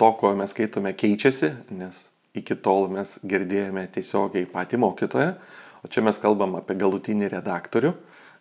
to, 0.00 0.08
ko 0.18 0.32
mes 0.38 0.50
skaitome, 0.50 0.94
keičiasi, 0.98 1.52
nes 1.78 2.06
iki 2.34 2.56
tol 2.58 2.88
mes 2.90 3.18
girdėjome 3.28 3.84
tiesiogiai 3.92 4.48
patį 4.50 4.80
mokytoją, 4.82 5.34
o 5.84 5.90
čia 5.92 6.02
mes 6.02 6.18
kalbam 6.18 6.56
apie 6.58 6.74
galutinį 6.80 7.28
redaktorių 7.36 7.92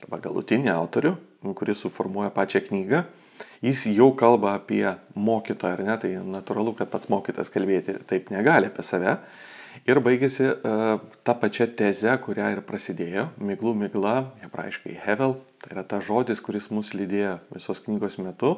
arba 0.02 0.22
galutinį 0.24 0.72
autorių, 0.74 1.16
kuris 1.58 1.84
suformuoja 1.84 2.32
pačią 2.34 2.64
knygą 2.66 3.04
jis 3.66 3.86
jau 3.92 4.12
kalba 4.18 4.56
apie 4.58 4.86
mokytoją, 5.16 5.78
ar 5.78 5.84
ne, 5.88 5.98
tai 6.02 6.12
natūralu, 6.38 6.76
kad 6.78 6.92
pats 6.92 7.10
mokytas 7.12 7.52
kalbėti 7.54 7.98
taip 8.10 8.32
negali 8.34 8.72
apie 8.72 8.86
save. 8.86 9.18
Ir 9.88 10.02
baigėsi 10.04 10.50
uh, 10.52 11.00
ta 11.24 11.34
pačia 11.40 11.66
teze, 11.68 12.12
kurią 12.26 12.50
ir 12.58 12.62
prasidėjo- 12.68 13.30
miglų 13.50 13.74
migla, 13.86 14.16
hebrajiškai 14.44 14.98
hevel, 15.06 15.38
tai 15.64 15.76
yra 15.76 15.84
ta 15.88 16.02
žodis, 16.04 16.42
kuris 16.44 16.70
mus 16.72 16.92
lydėjo 16.92 17.38
visos 17.56 17.80
knygos 17.86 18.18
metu, 18.20 18.58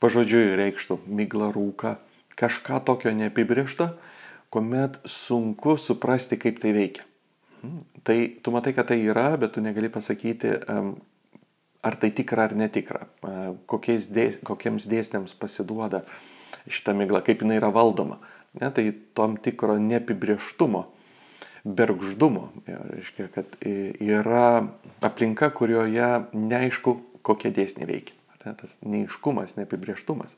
pažodžiui 0.00 0.56
reikštų 0.56 1.02
migla 1.06 1.52
rūka, 1.52 1.98
kažką 2.38 2.80
tokio 2.86 3.12
neapibriešta, 3.12 3.92
kuomet 4.50 4.98
sunku 5.04 5.76
suprasti, 5.76 6.38
kaip 6.40 6.60
tai 6.62 6.72
veikia. 6.72 7.04
Hmm. 7.60 7.82
Tai 8.06 8.16
tu 8.42 8.54
matai, 8.54 8.72
kad 8.72 8.86
tai 8.88 9.00
yra, 9.02 9.36
bet 9.36 9.52
tu 9.56 9.60
negali 9.60 9.90
pasakyti, 9.90 10.54
um, 10.70 10.94
ar 11.88 11.96
tai 12.00 12.10
tikra 12.14 12.48
ar 12.48 12.54
netikra, 12.58 13.06
dės, 13.68 14.38
kokiems 14.46 14.86
dėsniams 14.88 15.34
pasiduoda 15.40 16.04
šita 16.68 16.94
migla, 16.96 17.22
kaip 17.24 17.42
jinai 17.44 17.58
yra 17.60 17.72
valdoma. 17.74 18.20
Ne, 18.58 18.70
tai 18.74 18.90
tom 19.16 19.36
tikro 19.40 19.76
neapibrieštumo, 19.80 20.86
bergždumo, 21.68 22.48
reiškia, 22.66 23.28
kad 23.34 23.58
yra 23.64 24.68
aplinka, 25.04 25.50
kurioje 25.54 26.08
neaišku, 26.32 26.96
kokie 27.26 27.52
dėsniai 27.54 27.88
veikia. 27.88 28.16
Ne, 28.44 28.54
tas 28.56 28.76
neiškumas, 28.86 29.56
neapibrieštumas. 29.58 30.36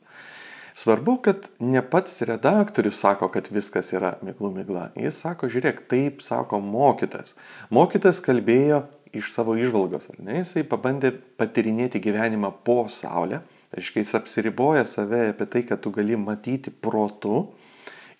Svarbu, 0.75 1.17
kad 1.23 1.47
ne 1.59 1.81
pats 1.83 2.21
redaktorius 2.27 2.99
sako, 3.03 3.27
kad 3.33 3.49
viskas 3.51 3.91
yra 3.95 4.15
miglų 4.23 4.53
migla. 4.55 4.85
Jis 4.99 5.19
sako, 5.23 5.49
žiūrėk, 5.51 5.83
taip 5.91 6.23
sako 6.23 6.61
mokytas. 6.63 7.35
Mokytas 7.73 8.21
kalbėjo 8.23 8.85
iš 9.17 9.33
savo 9.35 9.57
išvalgos, 9.59 10.07
ar 10.13 10.21
ne, 10.23 10.37
jisai 10.39 10.63
pabandė 10.67 11.11
patirinėti 11.39 12.01
gyvenimą 12.03 12.53
po 12.65 12.85
Saulę, 12.91 13.41
tai 13.71 13.81
reiškia, 13.81 14.03
jis 14.03 14.15
apsiriboja 14.19 14.85
save 14.87 15.27
apie 15.31 15.47
tai, 15.51 15.63
kad 15.67 15.81
tu 15.83 15.91
gali 15.95 16.17
matyti 16.19 16.71
protu 16.71 17.45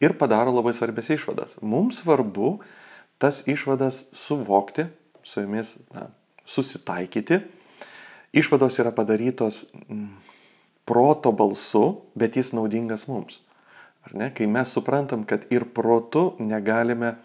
ir 0.03 0.15
padaro 0.19 0.53
labai 0.55 0.73
svarbės 0.75 1.11
išvadas. 1.15 1.57
Mums 1.61 2.01
svarbu 2.03 2.57
tas 3.21 3.43
išvadas 3.47 4.05
suvokti, 4.17 4.87
su 5.23 5.43
jomis 5.43 5.75
na, 5.93 6.07
susitaikyti 6.49 7.41
Išvados 8.31 8.77
yra 8.79 8.93
padarytos 8.95 9.65
mm, 9.89 10.07
proto 10.87 11.33
balsu, 11.35 12.05
bet 12.15 12.37
jis 12.39 12.53
naudingas 12.55 13.03
mums. 13.11 13.41
Ar 14.07 14.15
ne? 14.15 14.29
Kai 14.31 14.47
mes 14.47 14.71
suprantam, 14.71 15.25
kad 15.27 15.43
ir 15.51 15.65
protu 15.75 16.37
negalime 16.39 17.17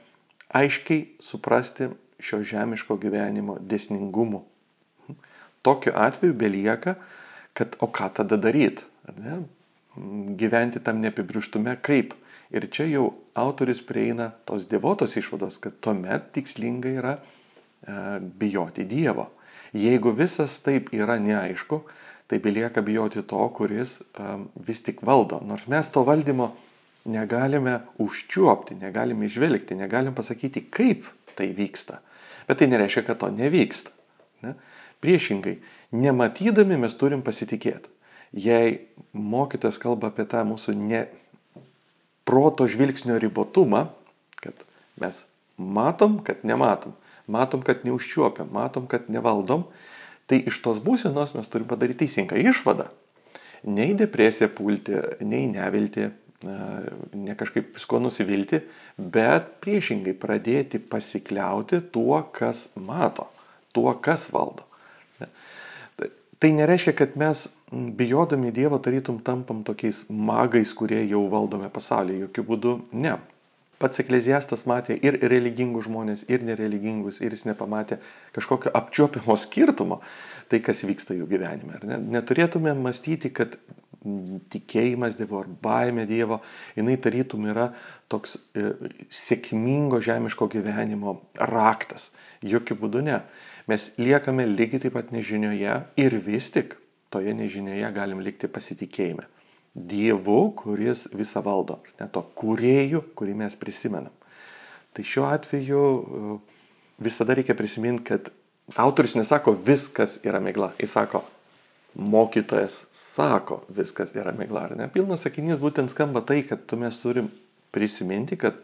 aiškiai 0.51 1.15
suprasti 1.23 1.89
šio 2.23 2.43
žemiško 2.47 2.97
gyvenimo 3.01 3.59
desningumų. 3.61 4.43
Tokiu 5.67 5.93
atveju 5.99 6.35
belieka, 6.39 6.95
kad 7.57 7.77
o 7.81 7.89
ką 7.91 8.11
tada 8.21 8.39
daryti? 8.41 8.85
Gyventi 10.39 10.83
tam 10.85 11.01
neapibrištume 11.03 11.77
kaip. 11.83 12.15
Ir 12.55 12.69
čia 12.71 12.87
jau 12.87 13.07
autoris 13.35 13.81
prieina 13.83 14.31
tos 14.47 14.69
devotos 14.71 15.17
išvados, 15.19 15.57
kad 15.59 15.81
tuomet 15.83 16.29
tikslinga 16.37 16.93
yra 17.01 17.15
e, 17.17 17.23
bijoti 18.23 18.85
Dievo. 18.87 19.27
Jeigu 19.75 20.13
visas 20.15 20.61
taip 20.63 20.93
yra 20.95 21.17
neaišku, 21.19 21.81
tai 22.31 22.39
belieka 22.43 22.85
bijoti 22.87 23.25
to, 23.27 23.41
kuris 23.57 23.99
e, 23.99 24.29
vis 24.69 24.85
tik 24.87 25.03
valdo. 25.03 25.41
Nors 25.43 25.67
mes 25.67 25.91
to 25.91 26.05
valdymo 26.07 26.53
negalime 27.07 27.81
užčiuopti, 27.99 28.79
negalime 28.79 29.27
išvelgti, 29.27 29.75
negalim 29.79 30.15
pasakyti, 30.15 30.69
kaip 30.71 31.07
tai 31.39 31.51
vyksta. 31.57 32.01
Bet 32.49 32.61
tai 32.61 32.71
nereiškia, 32.71 33.05
kad 33.07 33.21
to 33.21 33.31
nevyksta. 33.35 33.93
Ne? 34.45 34.55
Priešingai, 35.05 35.59
nematydami 35.93 36.79
mes 36.81 36.97
turim 36.99 37.23
pasitikėti. 37.27 37.93
Jei 38.37 38.81
mokytas 39.13 39.79
kalba 39.81 40.11
apie 40.11 40.27
tą 40.29 40.43
mūsų 40.49 40.75
ne 40.77 41.07
proto 42.27 42.67
žvilgsnio 42.69 43.21
ribotumą, 43.23 43.87
kad 44.43 44.67
mes 45.01 45.23
matom, 45.57 46.19
kad 46.27 46.43
nematom, 46.45 46.97
matom, 47.31 47.63
kad 47.65 47.85
neužčiuopiam, 47.87 48.51
matom, 48.53 48.89
kad 48.91 49.09
nevaldom, 49.13 49.67
tai 50.27 50.43
iš 50.51 50.59
tos 50.65 50.83
būsenos 50.83 51.37
mes 51.37 51.49
turim 51.51 51.69
padaryti 51.71 52.05
teisingą 52.05 52.39
išvadą. 52.51 52.91
Nei 53.67 53.95
depresiją 53.99 54.51
pulti, 54.53 54.99
nei 55.25 55.47
nevilti, 55.51 56.11
ne 56.43 57.35
kažkaip 57.39 57.75
visko 57.79 58.01
nusivilti, 58.03 58.61
bet 58.99 59.57
priešingai 59.65 60.17
pradėti 60.21 60.81
pasikliauti 60.83 61.81
tuo, 61.93 62.21
kas 62.33 62.69
mato, 62.77 63.29
tuo, 63.73 63.93
kas 64.05 64.29
valdo. 64.33 64.67
Tai 66.37 66.51
nereiškia, 66.53 66.93
kad 66.93 67.15
mes 67.17 67.47
bijodami 67.73 68.53
Dievo 68.53 68.79
tarytum 68.79 69.23
tampam 69.25 69.63
tokiais 69.65 70.05
magais, 70.09 70.75
kurie 70.77 71.01
jau 71.09 71.25
valdome 71.33 71.71
pasaulį. 71.73 72.21
Jokių 72.27 72.45
būdų 72.51 72.75
ne. 72.93 73.17
Pats 73.81 74.01
ekleziastas 74.01 74.65
matė 74.69 74.95
ir 75.05 75.19
religingus 75.29 75.85
žmonės, 75.85 76.25
ir 76.33 76.45
nereligingus, 76.45 77.19
ir 77.21 77.35
jis 77.35 77.45
nepamatė 77.49 77.99
kažkokio 78.37 78.73
apčiuopiamo 78.73 79.37
skirtumo, 79.37 79.99
tai 80.51 80.61
kas 80.65 80.85
vyksta 80.87 81.17
jų 81.17 81.27
gyvenime. 81.31 81.81
Ne? 81.87 81.99
Neturėtume 82.17 82.75
mąstyti, 82.79 83.33
kad 83.35 83.57
tikėjimas 84.53 85.17
Dievo 85.19 85.41
ar 85.43 85.51
baime 85.63 86.07
Dievo, 86.07 86.41
jinai 86.77 86.97
tarytum 87.03 87.49
yra 87.51 87.71
toks 88.13 88.37
e, 88.55 88.71
sėkmingo 89.11 90.01
žemiško 90.05 90.49
gyvenimo 90.53 91.17
raktas. 91.41 92.11
Jokių 92.47 92.79
būdų 92.83 93.05
ne. 93.07 93.21
Mes 93.71 93.91
liekame 93.99 94.47
lygiai 94.47 94.85
taip 94.85 94.95
pat 94.99 95.11
nežinioje 95.15 95.79
ir 96.03 96.19
vis 96.23 96.51
tik 96.55 96.77
toje 97.11 97.35
nežinioje 97.35 97.91
galim 97.97 98.23
likti 98.23 98.51
pasitikėjime. 98.51 99.27
Dievu, 99.77 100.41
kuris 100.57 101.05
visą 101.13 101.43
valdo, 101.45 101.83
ne 102.01 102.07
to 102.09 102.23
kūrėjų, 102.39 103.03
kurį 103.19 103.35
mes 103.43 103.59
prisimenam. 103.61 104.15
Tai 104.97 105.05
šiuo 105.05 105.27
atveju 105.29 105.83
e, 105.83 106.37
visada 107.05 107.37
reikia 107.37 107.59
prisiminti, 107.59 108.07
kad 108.13 108.31
autorius 108.75 109.15
nesako 109.15 109.55
viskas 109.67 110.19
yra 110.27 110.43
mėgla, 110.43 110.73
jis 110.81 110.97
sako 110.97 111.23
mokytojas 111.97 112.85
sako, 112.93 113.63
viskas 113.69 114.15
yra 114.17 114.33
migla. 114.37 114.67
Ar 114.69 114.77
ne? 114.77 114.89
Pilnas 114.93 115.25
sakinys 115.25 115.61
būtent 115.61 115.93
skamba 115.93 116.23
tai, 116.27 116.43
kad 116.47 116.67
tu 116.69 116.77
mes 116.81 116.97
turim 117.01 117.31
prisiminti, 117.73 118.37
kad 118.37 118.59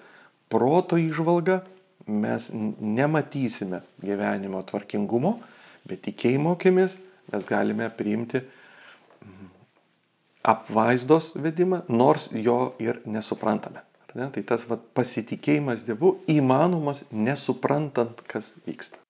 proto 0.53 0.99
išvalga 1.01 1.63
mes 2.07 2.51
nematysime 2.53 3.83
gyvenimo 4.03 4.61
tvarkingumo, 4.69 5.37
bet 5.89 6.03
tikėjimo 6.09 6.57
akimis 6.57 6.99
mes 7.33 7.47
galime 7.49 7.89
priimti 7.97 8.43
mm, 8.43 9.49
apvaizdos 10.53 11.33
vedimą, 11.39 11.85
nors 11.89 12.29
jo 12.35 12.75
ir 12.83 13.01
nesuprantame. 13.07 13.85
Ne? 14.13 14.29
Tai 14.35 14.43
tas 14.45 14.67
vat, 14.69 14.83
pasitikėjimas 14.93 15.87
Dievu 15.87 16.19
įmanomas 16.29 17.01
nesuprantant, 17.09 18.21
kas 18.29 18.53
vyksta. 18.67 19.02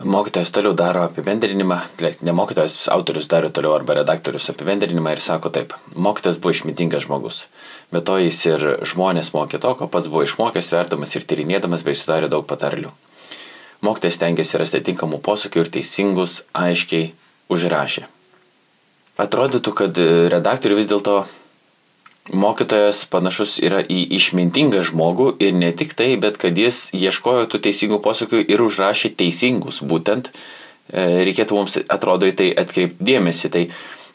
Mokytojas 0.00 0.48
toliau 0.50 0.72
daro 0.72 1.02
apibendrinimą, 1.04 1.76
ne 2.24 2.32
mokytojas, 2.32 2.88
autorius 2.88 3.26
daro 3.28 3.50
toliau 3.52 3.74
arba 3.76 3.98
redaktorius 3.98 4.48
apibendrinimą 4.48 5.12
ir 5.12 5.20
sako 5.20 5.50
taip, 5.52 5.74
mokytojas 5.92 6.38
buvo 6.40 6.54
išmintingas 6.54 7.04
žmogus, 7.04 7.40
bet 7.92 8.06
to 8.08 8.16
jis 8.16 8.38
ir 8.48 8.64
žmonės 8.88 9.34
mokė 9.34 9.60
to, 9.60 9.74
ko 9.76 9.90
pats 9.92 10.08
buvo 10.08 10.22
išmokęs, 10.24 10.72
verdamas 10.72 11.12
ir 11.12 11.26
tyrinėdamas 11.28 11.84
bei 11.84 11.98
sudarė 12.00 12.30
daug 12.32 12.46
patarlių. 12.48 12.94
Mokytojas 13.84 14.22
tengiasi 14.24 14.62
rasti 14.62 14.80
tinkamų 14.88 15.20
posūkių 15.20 15.66
ir 15.66 15.72
teisingus 15.76 16.38
aiškiai 16.56 17.12
užrašė. 17.52 18.06
Atrodytų, 19.20 19.76
kad 19.76 20.00
redaktoriui 20.32 20.80
vis 20.80 20.88
dėlto 20.88 21.26
mokytojas 22.28 23.04
panašus 23.10 23.58
yra 23.64 23.80
į 23.82 24.02
išmintingą 24.18 24.82
žmogų 24.90 25.32
ir 25.42 25.54
ne 25.56 25.70
tik 25.76 25.94
tai, 25.98 26.12
bet 26.20 26.38
kad 26.40 26.58
jis 26.58 26.90
ieškojo 26.96 27.48
tų 27.50 27.62
teisingų 27.66 28.00
posakių 28.04 28.42
ir 28.44 28.62
užrašė 28.62 29.14
teisingus. 29.18 29.80
Būtent 29.82 30.30
e, 30.30 31.24
reikėtų 31.26 31.56
mums, 31.56 31.78
atrodo, 31.88 32.28
į 32.28 32.36
tai 32.38 32.50
atkreipti 32.62 33.08
dėmesį. 33.10 33.50
Tai 33.54 33.64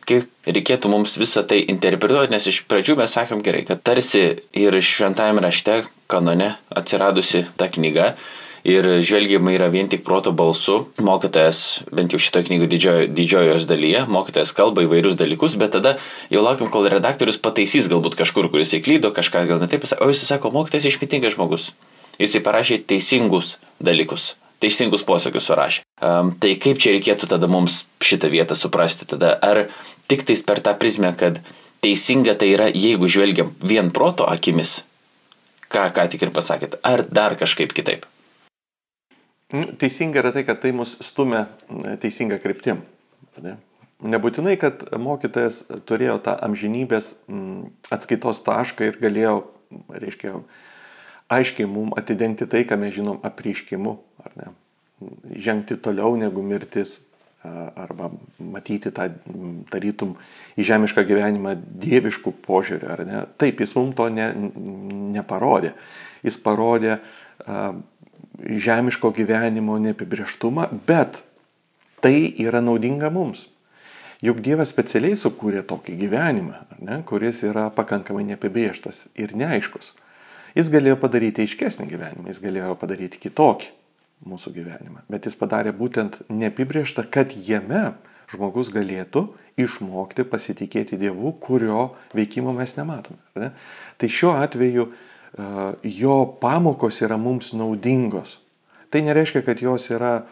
kaip 0.05 0.47
reikėtų 0.47 0.91
mums 0.91 1.17
visą 1.19 1.43
tai 1.49 1.63
interpretuoti, 1.65 2.33
nes 2.35 2.47
iš 2.51 2.63
pradžių 2.69 2.99
mes 3.01 3.17
sakėm 3.17 3.43
gerai, 3.45 3.65
kad 3.67 3.81
tarsi 3.83 4.25
ir 4.53 4.79
šventajame 4.79 5.43
rašte 5.43 5.81
kanone 6.11 6.53
atsiradusi 6.69 7.45
ta 7.57 7.67
knyga, 7.73 8.13
ir 8.65 8.87
žvelgiama 9.05 9.53
yra 9.53 9.69
vien 9.71 9.89
tik 9.91 10.03
proto 10.05 10.33
balsu. 10.35 10.81
Mokytojas, 11.05 11.85
bent 11.93 12.13
jau 12.15 12.19
šitoje 12.21 12.49
knygoje 12.49 12.71
didžiojo, 12.71 13.09
didžiojos 13.15 13.67
dalyje, 13.69 14.05
mokytojas 14.11 14.55
kalba 14.57 14.85
įvairius 14.87 15.19
dalykus, 15.19 15.57
bet 15.61 15.75
tada 15.77 15.97
jau 16.33 16.41
laukiam, 16.45 16.71
kol 16.73 16.89
redaktorius 16.91 17.37
pataisys 17.41 17.91
galbūt 17.91 18.17
kažkur, 18.19 18.49
kuris 18.53 18.73
įklydo, 18.79 19.13
kažką 19.15 19.45
gal 19.51 19.61
netaip 19.61 19.85
pasakė, 19.85 20.01
o 20.01 20.09
jis 20.09 20.25
sako, 20.25 20.51
mokytojas 20.55 20.89
išmintingas 20.89 21.37
žmogus. 21.37 21.69
Jisai 22.17 22.41
parašė 22.41 22.81
teisingus 22.89 23.59
dalykus 23.83 24.33
teisingus 24.63 25.03
posakius 25.05 25.45
surašė. 25.49 25.83
Um, 26.01 26.31
tai 26.41 26.55
kaip 26.61 26.79
čia 26.81 26.95
reikėtų 26.95 27.29
tada 27.29 27.49
mums 27.51 27.83
šitą 28.03 28.31
vietą 28.33 28.57
suprasti? 28.57 29.07
Tada 29.09 29.35
ar 29.43 29.65
tik 30.09 30.25
tais 30.27 30.41
per 30.47 30.61
tą 30.63 30.73
prizmę, 30.79 31.11
kad 31.19 31.41
teisinga 31.85 32.37
tai 32.39 32.53
yra, 32.55 32.69
jeigu 32.71 33.09
žvelgiam 33.11 33.53
vien 33.61 33.91
proto 33.93 34.27
akimis, 34.31 34.79
ką 35.69 35.89
ką 35.93 36.07
tik 36.13 36.25
ir 36.25 36.33
pasakėt, 36.35 36.79
ar 36.87 37.05
dar 37.05 37.37
kažkaip 37.39 37.75
kitaip? 37.75 38.07
Nu, 39.53 39.65
teisinga 39.77 40.23
yra 40.23 40.31
tai, 40.33 40.43
kad 40.47 40.59
tai 40.63 40.71
mus 40.73 40.95
stumia 41.05 41.45
teisinga 42.01 42.39
kryptim. 42.41 42.81
Ne? 43.43 43.57
Nebūtinai, 44.05 44.55
kad 44.59 44.83
mokytojas 44.99 45.61
turėjo 45.87 46.17
tą 46.25 46.33
amžinybės 46.45 47.13
atskaitos 47.93 48.41
tašką 48.45 48.89
ir 48.89 48.97
galėjo, 49.01 49.35
reiškia, 50.01 50.33
aiškiai 51.31 51.69
mums 51.69 51.95
atidengti 52.01 52.47
tai, 52.49 52.65
ką 52.67 52.77
mes 52.81 52.93
žinom 52.97 53.21
apriškimu, 53.25 53.95
ar 54.25 54.35
ne? 54.41 54.51
Žengti 55.45 55.77
toliau 55.83 56.15
negu 56.19 56.43
mirtis, 56.45 56.97
arba 57.75 58.09
matyti 58.39 58.91
tą, 58.95 59.09
tarytum, 59.71 60.15
į 60.57 60.65
žemišką 60.69 61.03
gyvenimą 61.07 61.55
dieviškų 61.83 62.33
požiūrių, 62.45 62.89
ar 62.91 63.03
ne? 63.07 63.21
Taip, 63.41 63.61
jis 63.61 63.75
mums 63.77 63.95
to 63.97 64.07
ne, 64.13 64.29
neparodė. 65.15 65.75
Jis 66.25 66.39
parodė 66.41 66.97
žemiško 68.43 69.11
gyvenimo 69.15 69.77
neapibrieštumą, 69.79 70.69
bet 70.87 71.21
tai 72.03 72.33
yra 72.41 72.61
naudinga 72.61 73.09
mums. 73.09 73.45
Juk 74.23 74.39
Dievas 74.43 74.71
specialiai 74.71 75.17
sukūrė 75.19 75.61
tokį 75.67 75.97
gyvenimą, 75.99 76.59
ne, 76.81 77.01
kuris 77.07 77.43
yra 77.45 77.67
pakankamai 77.75 78.23
neapibrieštas 78.29 79.05
ir 79.19 79.35
neaiškus. 79.37 79.91
Jis 80.55 80.71
galėjo 80.71 80.95
padaryti 81.01 81.43
aiškesnį 81.43 81.87
gyvenimą, 81.89 82.29
jis 82.31 82.39
galėjo 82.43 82.77
padaryti 82.79 83.19
kitokį 83.21 83.73
mūsų 84.25 84.53
gyvenimą, 84.55 85.03
bet 85.11 85.27
jis 85.27 85.35
padarė 85.35 85.75
būtent 85.75 86.21
neapibrieštą, 86.31 87.03
kad 87.11 87.35
jame 87.35 87.89
žmogus 88.31 88.71
galėtų 88.73 89.27
išmokti 89.59 90.23
pasitikėti 90.25 90.97
Dievu, 90.97 91.35
kurio 91.43 91.91
veikimo 92.15 92.55
mes 92.55 92.73
nematome. 92.79 93.19
Ne? 93.37 93.51
Tai 93.99 94.09
šiuo 94.09 94.31
atveju 94.39 94.87
uh, 94.87 94.95
jo 95.83 96.15
pamokos 96.41 97.01
yra 97.03 97.17
mums 97.17 97.53
naudingos. 97.53 98.39
Tai 98.89 99.01
nereiškia, 99.03 99.43
kad 99.43 99.61
jos 99.61 99.89
yra 99.91 100.23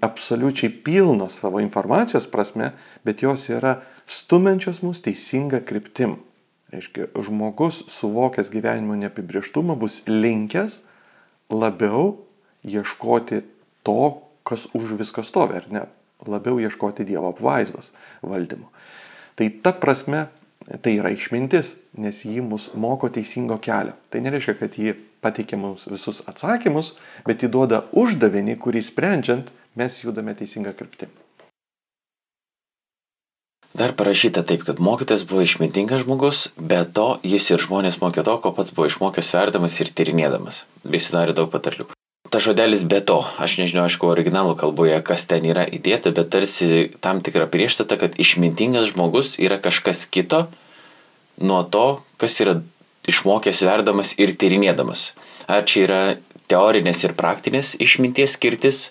absoliučiai 0.00 0.70
pilnos 0.70 1.40
savo 1.40 1.58
informacijos 1.60 2.28
prasme, 2.30 2.72
bet 3.04 3.22
jos 3.22 3.48
yra 3.50 3.80
stumenčios 4.06 4.82
mus 4.82 5.02
teisinga 5.02 5.64
kryptim. 5.66 6.18
Reiškia, 6.70 7.08
žmogus 7.24 7.80
suvokęs 7.90 8.52
gyvenimo 8.52 8.94
neapibrieštumą 9.00 9.74
bus 9.80 10.02
linkęs 10.06 10.82
labiau 11.50 12.18
ieškoti 12.62 13.40
to, 13.82 14.02
kas 14.44 14.68
už 14.76 14.94
visko 15.00 15.24
stovi, 15.24 15.58
ar 15.58 15.66
ne? 15.72 15.86
Labiau 16.28 16.58
ieškoti 16.60 17.06
Dievo 17.08 17.30
apvaizdos 17.32 17.90
valdymo. 18.22 18.68
Tai 19.38 19.48
ta 19.62 19.72
prasme 19.72 20.26
tai 20.82 20.98
yra 20.98 21.12
išmintis, 21.14 21.74
nes 21.96 22.24
jį 22.26 22.42
mus 22.44 22.68
moko 22.76 23.08
teisingo 23.12 23.56
kelio. 23.62 23.94
Tai 24.12 24.20
nereiškia, 24.24 24.56
kad 24.58 24.76
jį 24.76 24.96
pateikia 25.24 25.58
mums 25.60 25.86
visus 25.90 26.20
atsakymus, 26.28 26.94
bet 27.26 27.42
jį 27.42 27.52
duoda 27.54 27.84
uždavinį, 27.96 28.58
kurį 28.62 28.84
sprendžiant 28.84 29.48
mes 29.78 30.02
judame 30.04 30.36
teisingą 30.38 30.74
kryptimį. 30.76 31.16
Dar 33.78 33.92
parašyta 33.94 34.42
taip, 34.42 34.64
kad 34.66 34.80
mokytas 34.82 35.22
buvo 35.28 35.44
išmintingas 35.44 36.02
žmogus, 36.02 36.48
bet 36.56 36.94
to 36.96 37.12
jis 37.22 37.46
ir 37.52 37.62
žmonės 37.62 38.00
mokė 38.02 38.24
to, 38.26 38.34
ko 38.42 38.52
pats 38.56 38.72
buvo 38.74 38.88
išmokęs 38.90 39.30
sverdamas 39.34 39.78
ir 39.78 39.92
tyrinėdamas, 39.94 40.64
bei 40.82 41.02
sudarė 41.04 41.36
daug 41.36 41.52
patarlių. 41.52 41.86
Ta 42.28 42.40
žodelis 42.44 42.84
be 42.84 43.00
to, 43.00 43.22
aš 43.40 43.56
nežinau, 43.62 43.86
aišku, 43.88 44.04
originalų 44.12 44.52
kalboje, 44.60 44.98
kas 45.06 45.24
ten 45.30 45.46
yra 45.48 45.64
įdėta, 45.64 46.12
bet 46.12 46.28
tarsi 46.34 46.90
tam 47.00 47.22
tikra 47.24 47.46
priešstata, 47.48 47.96
kad 47.96 48.18
išmintingas 48.20 48.92
žmogus 48.92 49.38
yra 49.40 49.56
kažkas 49.56 50.04
kito 50.12 50.44
nuo 51.40 51.62
to, 51.64 52.02
kas 52.20 52.36
yra 52.44 52.58
išmokęs 53.08 53.62
sverdamas 53.62 54.12
ir 54.20 54.34
tyrinėdamas. 54.36 55.12
Ar 55.48 55.64
čia 55.64 55.84
yra 55.86 56.00
teorinės 56.52 57.04
ir 57.08 57.16
praktinės 57.16 57.76
išminties 57.80 58.36
skirtis, 58.36 58.82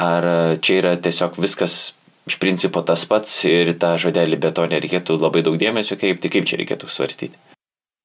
ar 0.00 0.56
čia 0.64 0.80
yra 0.80 0.96
tiesiog 0.96 1.36
viskas 1.42 1.92
iš 2.26 2.38
principo 2.40 2.80
tas 2.86 3.04
pats 3.08 3.42
ir 3.48 3.74
tą 3.76 3.96
žodelį 4.00 4.38
be 4.40 4.52
to 4.56 4.64
nereikėtų 4.70 5.18
labai 5.20 5.42
daug 5.44 5.58
dėmesio 5.60 5.98
kreipti, 6.00 6.32
kaip 6.32 6.48
čia 6.48 6.60
reikėtų 6.62 6.88
svarstyti. 6.88 7.51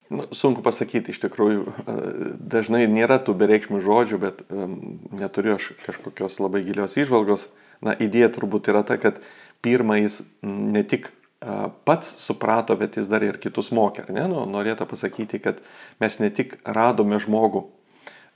Nu, 0.09 0.23
sunku 0.31 0.63
pasakyti, 0.63 1.11
iš 1.11 1.19
tikrųjų, 1.25 1.65
dažnai 2.39 2.85
nėra 2.87 3.19
tų 3.19 3.35
bereikšmių 3.41 3.81
žodžių, 3.83 4.19
bet 4.21 4.43
um, 4.47 4.77
neturiu 5.11 5.57
aš 5.57 5.73
kažkokios 5.83 6.39
labai 6.39 6.63
gilios 6.63 6.95
išvalgos. 6.99 7.49
Na, 7.83 7.93
idėja 7.93 8.31
turbūt 8.33 8.71
yra 8.71 8.85
ta, 8.87 8.95
kad 9.01 9.19
pirmą 9.65 9.99
jis 9.99 10.21
ne 10.47 10.85
tik 10.87 11.09
uh, 11.11 11.67
pats 11.85 12.13
suprato, 12.23 12.77
bet 12.79 12.95
jis 12.97 13.11
dar 13.11 13.25
ir 13.27 13.41
kitus 13.43 13.73
mokė. 13.75 14.07
Ne? 14.15 14.29
Nu, 14.31 14.45
norėtų 14.49 14.87
pasakyti, 14.89 15.41
kad 15.43 15.59
mes 15.99 16.17
ne 16.23 16.31
tik 16.31 16.55
radome 16.63 17.19
žmogų 17.21 17.67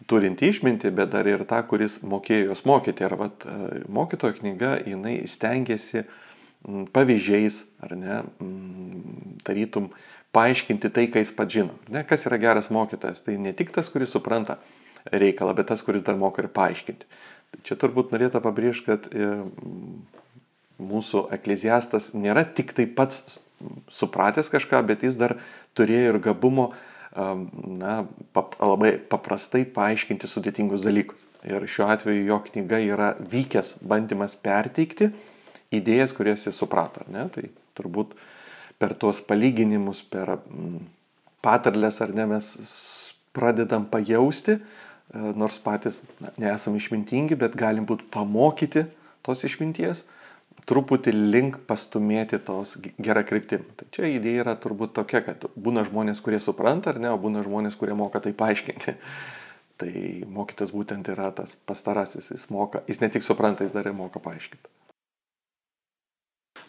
turinti 0.09 0.49
išmintį, 0.51 0.91
bet 0.97 1.11
dar 1.13 1.27
ir 1.29 1.45
tą, 1.49 1.61
kuris 1.67 1.99
mokėjo 2.03 2.51
jos 2.51 2.65
mokyti. 2.67 3.05
Ir 3.05 3.15
vat, 3.19 3.45
e, 3.45 3.81
mokytojo 3.91 4.39
knyga, 4.39 4.75
jinai 4.87 5.21
stengiasi 5.29 6.05
pavyzdžiais, 6.93 7.63
ar 7.81 7.95
ne, 7.97 8.17
tarytum, 9.47 9.89
paaiškinti 10.35 10.91
tai, 10.93 11.07
ką 11.11 11.23
jis 11.23 11.33
pats 11.35 11.57
žino. 11.57 11.75
Ne, 11.91 12.05
kas 12.07 12.25
yra 12.29 12.39
geras 12.41 12.71
mokytojas, 12.73 13.23
tai 13.25 13.37
ne 13.41 13.53
tik 13.57 13.73
tas, 13.75 13.89
kuris 13.91 14.13
supranta 14.13 14.57
reikalą, 15.11 15.55
bet 15.57 15.71
tas, 15.71 15.83
kuris 15.85 16.05
dar 16.07 16.19
moka 16.19 16.43
ir 16.43 16.51
paaiškinti. 16.53 17.09
Čia 17.67 17.75
turbūt 17.79 18.13
norėtų 18.13 18.39
pabrėžti, 18.43 18.85
kad 18.87 19.09
e, 19.11 19.31
mūsų 20.79 21.25
ekleziastas 21.35 22.13
nėra 22.15 22.45
tik 22.47 22.71
tai 22.77 22.87
pats 22.87 23.39
supratęs 23.91 24.47
kažką, 24.53 24.79
bet 24.87 25.03
jis 25.05 25.19
dar 25.19 25.35
turėjo 25.77 26.13
ir 26.13 26.17
gabumo 26.23 26.71
uh, 26.71 26.79
na, 27.13 28.05
pap, 28.31 28.55
labai 28.61 28.95
paprastai 29.11 29.65
paaiškinti 29.67 30.29
sudėtingus 30.29 30.85
dalykus. 30.85 31.19
Ir 31.43 31.65
šiuo 31.67 31.89
atveju 31.91 32.27
jo 32.27 32.37
knyga 32.45 32.79
yra 32.85 33.09
vykęs 33.19 33.79
bandymas 33.81 34.35
perteikti 34.37 35.09
idėjas, 35.73 36.13
kurias 36.13 36.45
jis 36.45 36.55
suprato. 36.55 37.03
Ne? 37.11 37.27
Tai 37.33 37.47
turbūt 37.77 38.13
per 38.81 38.95
tuos 38.97 39.21
palyginimus, 39.25 40.01
per 40.11 40.35
mm, 40.39 40.79
patarlės 41.45 42.01
ar 42.03 42.15
ne 42.17 42.27
mes 42.33 42.53
pradedam 43.35 43.85
pajausti, 43.91 44.57
e, 44.57 45.27
nors 45.37 45.59
patys 45.63 46.01
na, 46.19 46.33
nesam 46.41 46.75
išmintingi, 46.79 47.37
bet 47.39 47.57
galim 47.59 47.87
būti 47.89 48.09
pamokyti 48.13 48.87
tos 49.25 49.45
išminties 49.47 50.03
truputį 50.69 51.13
link 51.13 51.59
pastumėti 51.69 52.39
tos 52.45 52.75
gerą 53.01 53.23
kryptim. 53.27 53.63
Tai 53.77 53.87
čia 53.93 54.09
idėja 54.11 54.45
yra 54.45 54.55
turbūt 54.59 54.93
tokia, 54.97 55.23
kad 55.25 55.47
būna 55.55 55.83
žmonės, 55.87 56.21
kurie 56.23 56.41
supranta 56.43 56.93
ar 56.93 56.99
ne, 57.01 57.11
o 57.11 57.19
būna 57.21 57.43
žmonės, 57.45 57.77
kurie 57.79 57.95
moka 57.97 58.21
tai 58.23 58.33
paaiškinti. 58.37 58.95
Tai 59.81 59.91
mokytas 60.29 60.73
būtent 60.75 61.09
yra 61.09 61.31
tas 61.33 61.55
pastarasis, 61.65 62.29
jis 62.33 62.45
moka, 62.53 62.83
jis 62.89 63.01
ne 63.01 63.09
tik 63.09 63.25
supranta, 63.25 63.65
jis 63.65 63.73
dar 63.73 63.89
ir 63.89 63.97
moka 63.97 64.21
paaiškinti. 64.21 64.69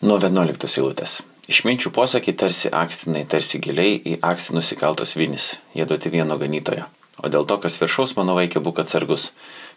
Nuo 0.02 0.16
11 0.18 0.66
eilutės. 0.80 1.20
Išminčių 1.46 1.92
posakiai 1.94 2.34
tarsi 2.34 2.72
akstinai, 2.74 3.20
tarsi 3.22 3.60
giliai 3.62 4.00
į 4.02 4.16
akstį 4.26 4.56
nusikaltos 4.56 5.14
vinis, 5.14 5.46
jie 5.78 5.86
duoti 5.86 6.10
vieno 6.10 6.34
ganytojo. 6.42 6.88
O 7.22 7.30
dėl 7.30 7.46
to, 7.46 7.60
kas 7.62 7.78
viršaus, 7.78 8.16
mano 8.18 8.34
vaikė, 8.34 8.58
būk 8.66 8.82
atsargus. 8.82 9.30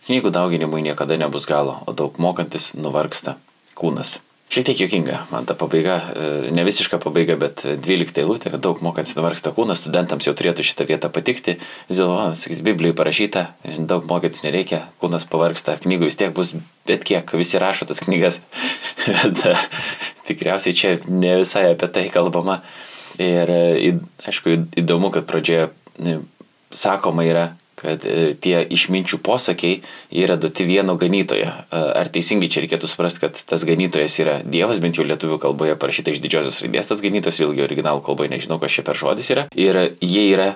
Knygų 0.10 0.34
dauginimui 0.34 0.82
niekada 0.82 1.22
nebus 1.22 1.46
galo, 1.46 1.78
o 1.86 1.94
daug 1.94 2.18
mokantis 2.18 2.72
nuvargsta 2.74 3.38
kūnas. 3.78 4.18
Šiek 4.46 4.68
tiek 4.68 4.82
juokinga, 4.84 5.24
man 5.32 5.48
ta 5.50 5.56
pabaiga, 5.58 5.96
e, 6.14 6.26
ne 6.54 6.64
visiška 6.64 7.00
pabaiga, 7.02 7.34
bet 7.42 7.64
12 7.66 8.20
eilutė, 8.22 8.52
kad 8.54 8.62
daug 8.62 8.78
mokantis 8.86 9.18
nuvargsta 9.18 9.50
kūnas, 9.52 9.82
studentams 9.82 10.28
jau 10.28 10.36
turėtų 10.38 10.64
šitą 10.64 10.86
vietą 10.86 11.10
patikti. 11.10 11.58
Vis 11.90 11.98
dėlto, 11.98 12.30
sakys, 12.38 12.62
Biblijoje 12.66 12.96
parašyta, 12.98 13.48
daug 13.90 14.06
mokytis 14.06 14.46
nereikia, 14.46 14.84
kūnas 15.02 15.26
pavargsta, 15.32 15.80
knygų 15.82 16.12
vis 16.12 16.20
tiek 16.22 16.34
bus, 16.38 16.54
bet 16.86 17.04
kiek, 17.10 17.34
visi 17.34 17.60
rašo 17.60 17.90
tas 17.90 18.06
knygas. 18.06 18.44
bet, 19.42 19.66
tikriausiai 20.28 20.78
čia 20.78 20.96
ne 21.10 21.38
visai 21.42 21.70
apie 21.74 21.92
tai 21.92 22.08
kalbama. 22.14 22.62
Ir 23.22 23.52
e, 23.52 23.94
aišku, 24.28 24.58
įdomu, 24.82 25.12
kad 25.14 25.28
pradžioje 25.30 25.70
sakoma 26.76 27.24
yra, 27.24 27.46
kad 27.80 28.04
e, 28.08 28.34
tie 28.40 28.60
išminčių 28.76 29.20
posakiai 29.24 29.80
yra 30.16 30.38
duoti 30.40 30.66
vieno 30.68 30.96
ganytojo. 31.00 31.48
E, 31.48 31.82
ar 32.02 32.12
teisingai 32.12 32.50
čia 32.52 32.64
reikėtų 32.66 32.90
suprasti, 32.92 33.24
kad 33.26 33.40
tas 33.40 33.66
ganytojas 33.68 34.20
yra 34.24 34.38
Dievas, 34.44 34.82
bent 34.84 35.00
jau 35.00 35.08
lietuvių 35.08 35.40
kalboje 35.44 35.78
parašyta 35.80 36.14
iš 36.14 36.22
didžiosios 36.24 36.62
raidės 36.66 36.92
tas 36.92 37.04
ganytojas, 37.04 37.42
vėlgi 37.44 37.66
originalų 37.68 38.04
kalboje 38.06 38.32
nežinau, 38.34 38.60
kas 38.64 38.78
čia 38.78 38.86
per 38.88 39.00
žodis 39.00 39.32
yra. 39.36 39.48
Ir 39.56 39.82
jie 40.00 40.30
yra 40.32 40.54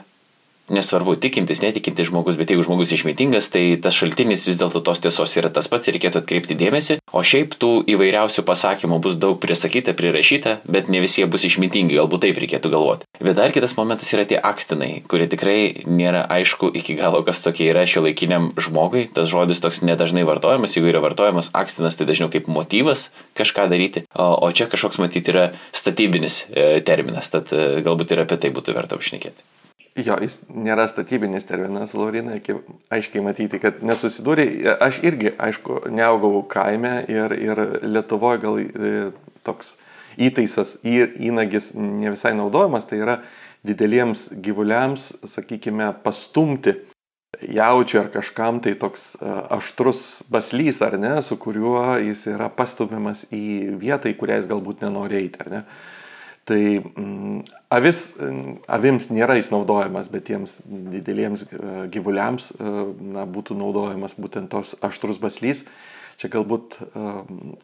nesvarbu, 0.74 1.16
tikintis, 1.22 1.62
netikintis 1.64 2.10
žmogus, 2.10 2.38
bet 2.40 2.52
jeigu 2.54 2.64
žmogus 2.66 2.94
išmintingas, 2.96 3.50
tai 3.54 3.64
tas 3.82 3.98
šaltinis 3.98 4.48
vis 4.50 4.60
dėlto 4.60 4.82
tos 4.86 5.02
tiesos 5.04 5.36
yra 5.40 5.52
tas 5.54 5.70
pats 5.72 5.88
ir 5.90 5.98
reikėtų 5.98 6.22
atkreipti 6.22 6.58
dėmesį. 6.60 7.00
O 7.10 7.24
šiaip 7.26 7.56
tų 7.60 7.72
įvairiausių 7.90 8.46
pasakymų 8.48 9.00
bus 9.04 9.18
daug 9.22 9.40
prisakyta, 9.42 9.96
prirašyta, 9.98 10.60
bet 10.70 10.92
ne 10.94 11.02
visi 11.04 11.24
jie 11.24 11.28
bus 11.30 11.46
išmintingi, 11.48 11.98
galbūt 12.00 12.26
taip 12.28 12.42
reikėtų 12.44 12.72
galvoti. 12.74 13.10
Bet 13.20 13.38
dar 13.40 13.54
kitas 13.56 13.76
momentas 13.78 14.14
yra 14.16 14.26
tie 14.30 14.38
akstinai, 14.38 14.92
kurie 15.10 15.28
tikrai 15.32 15.86
nėra 15.90 16.26
aišku 16.38 16.72
iki 16.78 16.98
galo, 17.00 17.24
kas 17.28 17.42
tokie 17.46 17.70
yra 17.72 17.86
šio 17.90 18.06
laikiniam 18.06 18.52
žmogui. 18.60 19.08
Tas 19.14 19.30
žodis 19.32 19.62
toks 19.64 19.82
nedažnai 19.86 20.26
vartojamas, 20.30 20.78
jeigu 20.78 20.92
yra 20.94 21.04
vartojamas 21.04 21.52
akstinas, 21.58 21.98
tai 22.00 22.08
dažniau 22.10 22.32
kaip 22.34 22.50
motyvas 22.52 23.10
kažką 23.40 23.70
daryti, 23.72 24.06
o, 24.14 24.32
o 24.46 24.52
čia 24.54 24.70
kažkoks 24.72 25.02
matyti 25.02 25.34
yra 25.34 25.50
statybinis 25.76 26.46
e, 26.50 26.72
terminas, 26.86 27.32
tad 27.34 27.54
e, 27.56 27.80
galbūt 27.86 28.14
ir 28.14 28.26
apie 28.26 28.40
tai 28.42 28.54
būtų 28.56 28.78
verta 28.78 29.00
apšnekėti. 29.00 29.48
Jo, 29.98 30.16
jis 30.22 30.40
nėra 30.54 30.86
statybinis 30.88 31.48
terminas, 31.50 31.96
Laurinai, 31.98 32.38
aiškiai 32.94 33.24
matyti, 33.26 33.60
kad 33.60 33.82
nesusidūrė. 33.84 34.46
Aš 34.86 35.02
irgi, 35.04 35.34
aišku, 35.42 35.82
neaugau 35.92 36.44
kaime 36.48 37.00
ir, 37.10 37.34
ir 37.36 37.62
Lietuvoje 37.84 38.42
gal 38.44 38.60
e, 38.62 38.94
toks 39.48 39.74
įtaisas, 40.20 40.78
įnagis 40.86 41.74
ne 41.76 42.14
visai 42.14 42.36
naudojamas, 42.38 42.86
tai 42.88 43.02
yra 43.02 43.18
dideliems 43.66 44.30
gyvuliams, 44.46 45.12
sakykime, 45.28 45.92
pastumti 46.04 46.78
jaučiu 47.42 48.02
ar 48.02 48.10
kažkam 48.14 48.60
tai 48.64 48.74
toks 48.80 49.14
e, 49.16 49.32
aštrus 49.58 50.24
baslys, 50.32 50.82
ar 50.86 50.98
ne, 51.00 51.18
su 51.26 51.38
kuriuo 51.40 52.00
jis 52.04 52.26
yra 52.34 52.50
pastumiamas 52.54 53.26
į 53.34 53.78
vietą, 53.80 54.12
į 54.12 54.18
kurią 54.20 54.40
jis 54.42 54.50
galbūt 54.50 54.86
nenori 54.86 55.22
eiti, 55.24 55.42
ar 55.44 55.52
ne. 55.54 55.64
Tai 56.50 56.62
mm, 56.82 57.44
avis, 57.70 58.00
avims 58.66 59.12
nėra 59.14 59.36
jis 59.38 59.52
naudojamas, 59.54 60.08
bet 60.10 60.26
tiems 60.32 60.56
dideliems 60.66 61.44
e, 61.46 61.60
gyvuliams 61.94 62.50
e, 62.56 62.72
na, 63.14 63.28
būtų 63.30 63.58
naudojamas 63.60 64.16
būtent 64.18 64.50
tos 64.50 64.74
aštrus 64.82 65.22
baslys. 65.22 65.62
Čia 66.18 66.32
galbūt 66.34 66.80
e, 66.82 67.12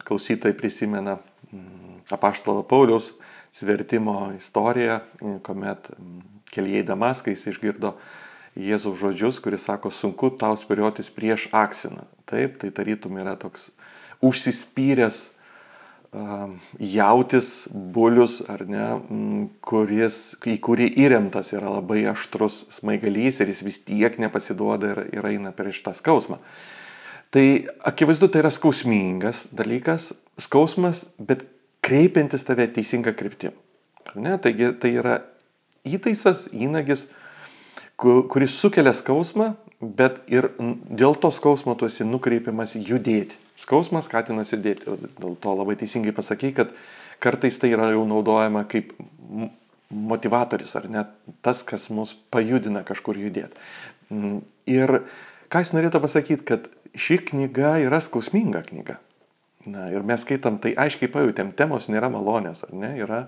klausytojai 0.06 0.54
prisimena 0.54 1.16
mm, 1.50 2.06
apaštalo 2.14 2.62
Pauliaus 2.68 3.10
svertimo 3.50 4.30
istoriją, 4.36 5.00
kuomet 5.42 5.90
mm, 5.96 6.22
kelyje 6.54 6.84
į 6.84 6.88
Damaską 6.92 7.34
jis 7.34 7.48
išgirdo 7.56 7.96
Jėzaus 8.56 9.00
žodžius, 9.02 9.42
kuris 9.42 9.66
sako, 9.66 9.90
sunku 9.90 10.30
tau 10.38 10.54
spiriotis 10.56 11.10
prieš 11.12 11.50
aksiną. 11.50 12.06
Taip, 12.30 12.60
tai 12.62 12.70
tarytum 12.70 13.18
yra 13.18 13.34
toks 13.36 13.66
užsispyręs 14.24 15.26
jautis, 16.80 17.66
bulius, 17.72 18.38
ar 18.48 18.64
ne, 18.68 18.86
kuris, 19.64 20.36
į 20.46 20.56
kurį 20.64 20.88
įremtas 21.04 21.52
yra 21.54 21.70
labai 21.78 22.04
aštrus 22.10 22.64
smaigalys 22.78 23.40
ir 23.40 23.52
jis 23.52 23.62
vis 23.66 23.78
tiek 23.84 24.18
nepasiduoda 24.22 24.94
ir, 24.94 25.02
ir 25.18 25.28
eina 25.32 25.52
prieš 25.56 25.82
tą 25.84 25.94
skausmą. 25.96 26.40
Tai 27.34 27.44
akivaizdu, 27.90 28.30
tai 28.30 28.44
yra 28.44 28.52
skausmingas 28.54 29.46
dalykas, 29.52 30.12
skausmas, 30.40 31.04
bet 31.18 31.44
kreipiantis 31.84 32.46
tave 32.46 32.68
teisinga 32.72 33.12
kryptim. 33.16 33.54
Taigi 34.14 34.72
tai 34.80 34.92
yra 34.96 35.18
įtaisas, 35.86 36.46
įnagis, 36.54 37.06
kuris 37.98 38.56
sukelia 38.56 38.94
skausmą, 38.96 39.54
bet 39.80 40.22
ir 40.32 40.50
dėl 40.58 41.16
to 41.20 41.30
skausmo 41.34 41.76
tu 41.76 41.88
esi 41.88 42.06
nukreipiamas 42.06 42.76
judėti. 42.78 43.38
Skausmas 43.60 44.08
skatina 44.10 44.44
judėti. 44.46 44.88
Dėl 45.20 45.36
to 45.40 45.54
labai 45.56 45.76
teisingai 45.80 46.14
pasakai, 46.16 46.52
kad 46.56 46.72
kartais 47.24 47.58
tai 47.60 47.72
yra 47.72 47.90
jau 47.94 48.04
naudojama 48.08 48.66
kaip 48.68 48.92
motivatorius, 49.90 50.74
ar 50.76 50.88
net 50.90 51.12
tas, 51.44 51.62
kas 51.64 51.88
mus 51.94 52.14
pajudina 52.32 52.82
kažkur 52.86 53.18
judėti. 53.20 53.56
Ir 54.70 55.00
ką 55.52 55.62
jis 55.62 55.72
norėtų 55.76 56.02
pasakyti, 56.02 56.46
kad 56.46 56.68
ši 56.96 57.20
knyga 57.30 57.76
yra 57.84 58.00
skausminga 58.02 58.64
knyga. 58.66 58.98
Na, 59.66 59.88
ir 59.90 60.04
mes 60.06 60.22
skaitam, 60.22 60.60
tai 60.62 60.76
aiškiai 60.78 61.10
pajutėm, 61.10 61.50
temos 61.58 61.88
nėra 61.90 62.06
malonės, 62.12 62.62
ar 62.62 62.74
ne? 62.76 62.92
Yra 63.02 63.24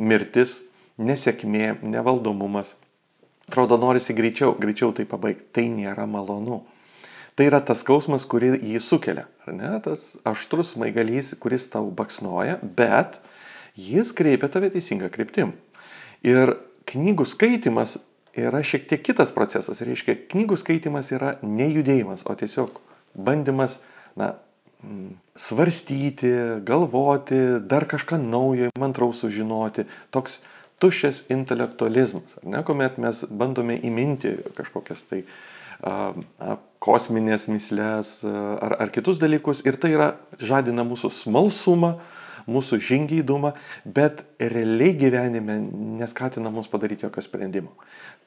mirtis, 0.00 0.62
nesėkmė, 0.96 1.74
nevaldomumas. 1.84 2.72
Atrodo, 3.48 3.76
norisi 3.80 4.16
greičiau, 4.16 4.54
greičiau 4.58 4.94
tai 4.96 5.04
pabaigti. 5.08 5.46
Tai 5.52 5.66
nėra 5.72 6.06
malonu. 6.08 6.62
Tai 7.34 7.48
yra 7.48 7.58
tas 7.66 7.82
skausmas, 7.82 8.24
kurį 8.30 8.52
jį 8.62 8.80
sukelia, 8.82 9.26
ar 9.42 9.56
ne? 9.56 9.70
Tas 9.82 10.12
aštrus 10.26 10.76
maigalys, 10.78 11.32
kuris 11.42 11.66
tau 11.72 11.88
baksnoja, 11.90 12.60
bet 12.62 13.18
jis 13.74 14.12
kreipia 14.14 14.48
tave 14.48 14.70
teisinga 14.70 15.10
kryptim. 15.10 15.52
Ir 16.22 16.54
knygų 16.90 17.26
skaitimas 17.26 17.96
yra 18.38 18.62
šiek 18.62 18.86
tiek 18.90 19.02
kitas 19.02 19.34
procesas. 19.34 19.82
Reiškia, 19.82 20.16
knygų 20.30 20.58
skaitimas 20.62 21.10
yra 21.14 21.34
ne 21.42 21.66
judėjimas, 21.72 22.22
o 22.22 22.38
tiesiog 22.38 22.78
bandymas, 23.14 23.80
na, 24.18 24.36
svarstyti, 25.36 26.30
galvoti, 26.66 27.40
dar 27.66 27.86
kažką 27.90 28.18
naujo, 28.20 28.70
mantraus 28.78 29.22
sužinoti. 29.24 29.88
Toks 30.14 30.38
tuščias 30.84 31.24
intelektualizmas, 31.32 32.36
ar 32.42 32.48
ne, 32.52 32.62
kuomet 32.66 33.00
mes 33.02 33.24
bandome 33.32 33.78
įminti 33.80 34.36
kažkokias 34.58 35.04
tai 35.08 35.22
a, 35.80 36.12
a, 36.12 36.56
kosminės 36.84 37.48
mislės 37.48 38.18
ar, 38.28 38.76
ar 38.84 38.92
kitus 38.92 39.20
dalykus 39.22 39.64
ir 39.64 39.80
tai 39.80 39.94
yra 39.96 40.10
žadina 40.42 40.84
mūsų 40.84 41.10
smalsumą, 41.22 41.94
mūsų 42.50 42.78
žingeidumą, 42.84 43.54
bet 43.88 44.20
realiai 44.36 44.92
gyvenime 45.00 45.56
neskatina 46.00 46.52
mus 46.52 46.68
padaryti 46.68 47.06
jokio 47.06 47.24
sprendimo. 47.24 47.72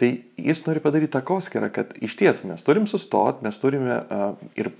Tai 0.01 0.09
jis 0.41 0.63
nori 0.65 0.81
padaryti 0.81 1.13
takoskirą, 1.13 1.69
kad 1.73 1.93
iš 2.01 2.17
ties 2.17 2.41
mes 2.47 2.65
turim 2.65 2.87
sustoti, 2.89 3.45
mes 3.45 3.61
turime 3.61 3.99
uh, 4.01 4.31
ir 4.57 4.71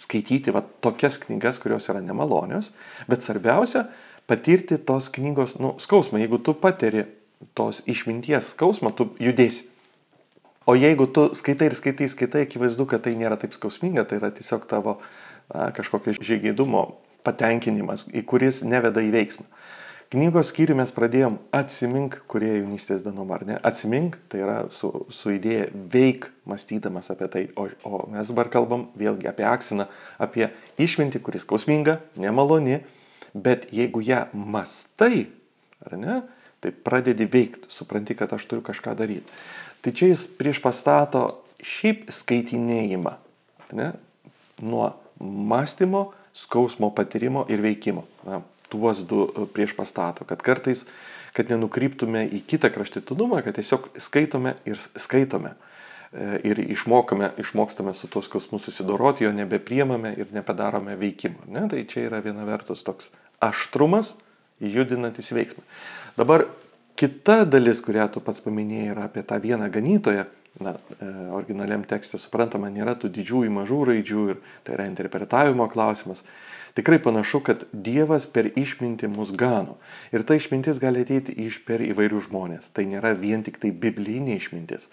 skaityti 0.00 0.52
va, 0.52 0.62
tokias 0.84 1.20
knygas, 1.20 1.60
kurios 1.60 1.88
yra 1.92 2.02
nemalonios, 2.04 2.72
bet 3.08 3.24
svarbiausia 3.24 3.86
patirti 4.28 4.78
tos 4.82 5.08
knygos 5.12 5.56
nu, 5.62 5.74
skausmą. 5.80 6.20
Jeigu 6.20 6.40
tu 6.42 6.56
patiri 6.58 7.06
tos 7.56 7.82
išminties 7.88 8.52
skausmą, 8.54 8.92
tu 8.96 9.10
judėsi. 9.22 9.66
O 10.66 10.74
jeigu 10.74 11.06
tu 11.06 11.28
skaitai 11.38 11.70
ir 11.70 11.76
skaitai, 11.78 12.08
skaitai, 12.10 12.46
akivaizdu, 12.46 12.88
kad 12.90 13.04
tai 13.04 13.14
nėra 13.14 13.38
taip 13.38 13.54
skausminga, 13.54 14.02
tai 14.08 14.18
yra 14.18 14.32
tiesiog 14.34 14.64
tavo 14.66 14.96
na, 15.52 15.68
kažkokio 15.76 16.16
žygeidumo 16.18 16.88
patenkinimas, 17.26 18.06
į 18.10 18.24
kuris 18.26 18.64
neveda 18.66 19.04
į 19.04 19.12
veiksmą. 19.14 19.46
Knygos 20.10 20.52
skyrių 20.52 20.76
mes 20.78 20.92
pradėjom 20.94 21.40
atsimink, 21.54 22.20
kurie 22.30 22.52
jaunystės 22.60 23.02
dienom 23.02 23.30
ar 23.34 23.42
ne. 23.46 23.56
Atsimink, 23.66 24.14
tai 24.30 24.44
yra 24.44 24.58
su, 24.74 24.90
su 25.10 25.32
idėja 25.34 25.64
veik, 25.90 26.28
mąstydamas 26.46 27.10
apie 27.10 27.26
tai. 27.30 27.42
O, 27.58 27.66
o 27.86 28.04
mes 28.12 28.30
dabar 28.30 28.50
kalbam 28.52 28.84
vėlgi 28.98 29.26
apie 29.26 29.46
aksiną, 29.50 29.88
apie 30.22 30.46
išmintį, 30.82 31.22
kuris 31.26 31.42
skausminga, 31.42 31.98
nemaloni, 32.22 32.84
bet 33.34 33.66
jeigu 33.74 34.04
ją 34.06 34.28
mastai, 34.30 35.26
ar 35.82 35.98
ne, 35.98 36.20
tai 36.66 36.74
pradedi 36.74 37.28
veikti, 37.30 37.70
supranti, 37.70 38.16
kad 38.18 38.32
aš 38.34 38.48
turiu 38.50 38.64
kažką 38.66 38.96
daryti. 38.98 39.38
Tai 39.84 39.92
čia 39.94 40.10
jis 40.10 40.26
prieš 40.26 40.58
pastato 40.64 41.22
šiaip 41.62 42.08
skaitinėjimą, 42.10 43.12
ne, 43.78 43.92
nuo 44.66 44.88
mąstymo, 45.22 46.08
skausmo 46.36 46.90
patyrimo 46.90 47.46
ir 47.48 47.62
veikimo. 47.62 48.02
Na, 48.26 48.42
tuos 48.68 49.04
du 49.06 49.28
e, 49.28 49.46
prieš 49.54 49.76
pastato, 49.78 50.26
kad 50.26 50.42
kartais, 50.42 50.82
kad 51.36 51.52
nenukryptume 51.52 52.26
į 52.34 52.42
kitą 52.50 52.72
kraštutinumą, 52.74 53.44
kad 53.46 53.56
tiesiog 53.60 53.92
skaitome 54.02 54.56
ir 54.66 54.80
skaitome 54.98 55.54
e, 55.54 56.40
ir 56.50 56.60
išmokame, 56.66 57.30
išmokstame 57.40 57.94
su 57.94 58.10
tuos 58.10 58.26
skausmu 58.26 58.58
susidoroti, 58.58 59.24
jo 59.24 59.32
nebepriemame 59.36 60.16
ir 60.18 60.34
nepadarome 60.34 60.98
veikimo. 60.98 61.46
Ne? 61.52 61.68
Tai 61.70 61.86
čia 61.88 62.08
yra 62.10 62.22
viena 62.24 62.48
vertus 62.48 62.82
toks 62.86 63.12
aštrumas, 63.44 64.16
judinantis 64.60 65.32
veiksmą. 65.32 65.64
Dabar 66.16 66.46
kita 66.96 67.44
dalis, 67.44 67.82
kurią 67.84 68.08
tu 68.12 68.22
pats 68.24 68.40
paminėjai, 68.44 68.90
yra 68.94 69.06
apie 69.10 69.24
tą 69.26 69.38
vieną 69.42 69.70
ganytoją. 69.72 70.26
Na, 70.56 70.72
e, 70.96 71.06
originaliam 71.36 71.82
tekste 71.84 72.16
suprantama, 72.16 72.70
nėra 72.72 72.94
tų 72.96 73.10
didžiųjų 73.12 73.52
mažų 73.52 73.80
raidžių 73.90 74.22
ir 74.32 74.38
tai 74.64 74.78
yra 74.78 74.86
interpretavimo 74.88 75.66
klausimas. 75.68 76.22
Tikrai 76.76 76.98
panašu, 77.00 77.38
kad 77.40 77.62
Dievas 77.72 78.26
per 78.28 78.50
išmintį 78.52 79.08
mus 79.08 79.30
gano. 79.32 79.78
Ir 80.12 80.26
ta 80.28 80.36
išmintis 80.36 80.76
gali 80.76 81.06
ateiti 81.06 81.32
iš 81.46 81.62
per 81.64 81.80
įvairių 81.80 82.18
žmonės. 82.26 82.66
Tai 82.76 82.82
nėra 82.84 83.14
vien 83.16 83.40
tik 83.46 83.56
tai 83.62 83.70
biblinė 83.72 84.34
išmintis. 84.36 84.84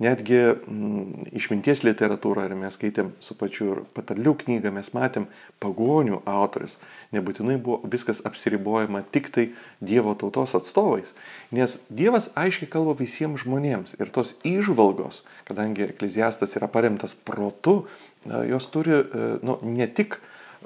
Netgi 0.00 0.38
mm, 0.40 1.26
išminties 1.36 1.82
literatūrą, 1.84 2.46
ir 2.48 2.54
mes 2.56 2.78
skaitėm 2.78 3.10
su 3.20 3.36
pačiu 3.36 3.66
ir 3.68 3.82
patarlių 3.92 4.32
knygą, 4.40 4.72
mes 4.72 4.88
matėm 4.96 5.26
pagonių 5.60 6.22
autorius. 6.24 6.78
Nebūtinai 7.12 7.58
buvo 7.60 7.82
viskas 7.92 8.22
apsiribojama 8.24 9.02
tik 9.12 9.28
tai 9.34 9.50
Dievo 9.84 10.14
tautos 10.16 10.54
atstovais. 10.56 11.10
Nes 11.52 11.74
Dievas 11.92 12.30
aiškiai 12.32 12.70
kalba 12.72 12.94
visiems 12.96 13.44
žmonėms. 13.44 13.98
Ir 14.00 14.08
tos 14.08 14.32
išvalgos, 14.40 15.20
kadangi 15.44 15.84
ekleziastas 15.90 16.56
yra 16.56 16.70
paremtas 16.72 17.12
protu, 17.12 17.82
jos 18.24 18.70
turi 18.72 19.02
nu, 19.44 19.58
ne 19.60 19.90
tik 19.92 20.16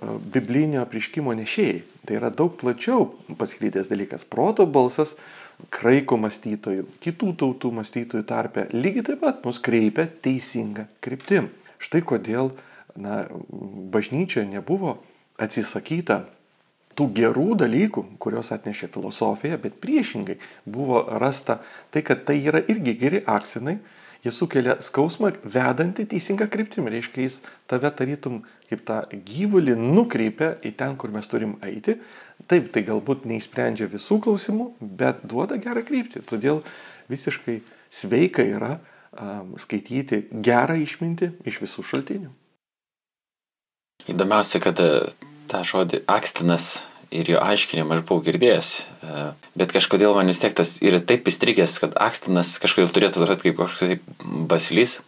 biblinio 0.00 0.80
apriškimo 0.84 1.34
nešėjai. 1.36 1.82
Tai 2.06 2.16
yra 2.16 2.30
daug 2.32 2.56
plačiau 2.60 3.10
pasklytęs 3.38 3.90
dalykas. 3.90 4.24
Proto 4.24 4.66
balsas 4.66 5.14
kraiko 5.72 6.16
mąstytojų, 6.20 6.86
kitų 7.04 7.34
tautų 7.40 7.70
mąstytojų 7.76 8.24
tarpe 8.28 8.66
lygiai 8.72 9.04
taip 9.10 9.20
pat 9.24 9.44
mus 9.44 9.60
kreipia 9.60 10.06
teisinga 10.24 10.86
kryptim. 11.04 11.50
Štai 11.80 12.00
kodėl 12.06 12.54
na, 12.96 13.26
bažnyčioje 13.92 14.48
nebuvo 14.48 14.98
atsisakyta 15.40 16.22
tų 16.96 17.06
gerų 17.16 17.54
dalykų, 17.60 18.04
kuriuos 18.20 18.50
atnešė 18.56 18.90
filosofija, 18.92 19.60
bet 19.60 19.78
priešingai 19.80 20.36
buvo 20.68 21.04
rasta 21.20 21.60
tai, 21.92 22.02
kad 22.06 22.24
tai 22.28 22.40
yra 22.40 22.60
irgi 22.72 22.96
geri 22.98 23.22
aksinai, 23.24 23.78
jie 24.24 24.32
sukelia 24.34 24.76
skausmą 24.84 25.32
vedantį 25.44 26.06
teisingą 26.12 26.48
kryptimį. 26.52 26.92
Reiškia, 26.96 27.26
jis 27.26 27.38
tave 27.70 27.90
tarytum 27.96 28.40
kaip 28.70 28.84
tą 28.86 29.00
gyvulį 29.26 29.76
nukreipia 29.80 30.54
į 30.66 30.74
ten, 30.78 30.96
kur 31.00 31.12
mes 31.14 31.26
turim 31.30 31.56
eiti. 31.66 31.96
Taip, 32.50 32.70
tai 32.74 32.84
galbūt 32.86 33.26
neįsprendžia 33.28 33.88
visų 33.90 34.20
klausimų, 34.24 34.70
bet 34.80 35.24
duoda 35.28 35.58
gerą 35.60 35.82
kryptį. 35.86 36.24
Todėl 36.28 36.62
visiškai 37.10 37.60
sveika 37.90 38.44
yra 38.46 38.76
um, 38.78 39.56
skaityti 39.60 40.26
gerą 40.44 40.78
išmintį 40.84 41.32
iš 41.50 41.60
visų 41.64 41.86
šaltinių. 41.90 42.30
Įdomiausia, 44.08 44.62
kad 44.64 44.78
e, 44.80 45.10
tą 45.50 45.60
žodį 45.66 46.04
akstinas 46.08 46.86
ir 47.10 47.30
jo 47.34 47.42
aiškinimą 47.42 47.98
aš 47.98 48.02
buvau 48.06 48.24
girdėjęs, 48.26 48.70
e, 49.02 49.22
bet 49.58 49.74
kažkodėl 49.74 50.14
man 50.16 50.30
vis 50.30 50.40
tiek 50.42 50.54
tas 50.56 50.76
yra 50.84 51.00
taip 51.02 51.28
įstrigęs, 51.30 51.78
kad 51.82 51.96
akstinas 51.98 52.54
kažkodėl 52.62 52.92
turėtų 52.94 53.24
atrodyti 53.24 53.50
kaip 53.50 53.62
kažkoks 53.64 54.26
basilys, 54.50 54.98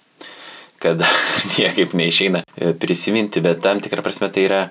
kad 0.82 1.04
niekaip 1.56 1.94
neišeina 1.98 2.42
e, 2.42 2.72
prisiminti, 2.74 3.42
bet 3.44 3.62
tam 3.64 3.82
tikrą 3.82 4.04
prasme 4.04 4.30
tai 4.34 4.48
yra 4.48 4.62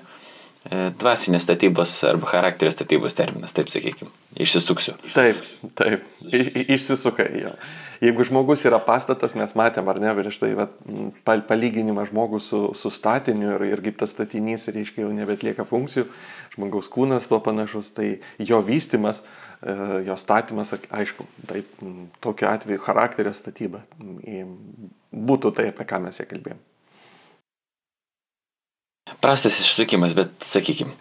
dvasinės 0.70 1.46
statybos 1.46 1.94
arba 2.06 2.28
charakterio 2.30 2.72
statybos 2.74 3.16
terminas, 3.18 3.54
taip 3.56 3.72
sakykime. 3.72 4.12
Išsisuksiu. 4.42 4.94
Taip, 5.14 5.40
taip, 5.78 6.04
išsisukai 6.30 7.30
jo 7.42 7.56
jeigu 8.02 8.24
žmogus 8.26 8.64
yra 8.66 8.80
pastatas, 8.82 9.36
mes 9.38 9.54
matėm, 9.58 9.86
ar 9.90 10.00
ne, 10.02 10.10
prieš 10.16 10.40
tai 10.42 10.50
palyginimą 11.48 12.08
žmogus 12.10 12.48
su, 12.50 12.62
su 12.78 12.90
statiniu 12.90 13.54
ir, 13.54 13.66
ir 13.76 13.84
kaip 13.84 14.00
tas 14.00 14.14
statinys, 14.14 14.66
reiškia, 14.74 15.04
jau 15.04 15.12
nebetlieka 15.14 15.66
funkcijų, 15.68 16.08
žmogaus 16.56 16.90
kūnas 16.92 17.28
tuo 17.30 17.38
panašus, 17.44 17.92
tai 17.94 18.08
jo 18.42 18.58
vystimas, 18.66 19.22
e, 19.62 19.76
jo 20.08 20.18
statymas, 20.18 20.74
aišku, 20.90 21.28
taip, 21.50 21.70
tokiu 22.24 22.50
atveju 22.50 22.82
charakterio 22.82 23.34
statyba 23.36 23.84
būtų 25.12 25.54
tai, 25.54 25.70
apie 25.70 25.86
ką 25.86 26.02
mes 26.02 26.18
čia 26.18 26.26
kalbėjom. 26.26 26.60
Prastas 29.20 29.60
išsukimas, 29.60 30.16
bet 30.16 30.32
sakykime, 30.46 30.94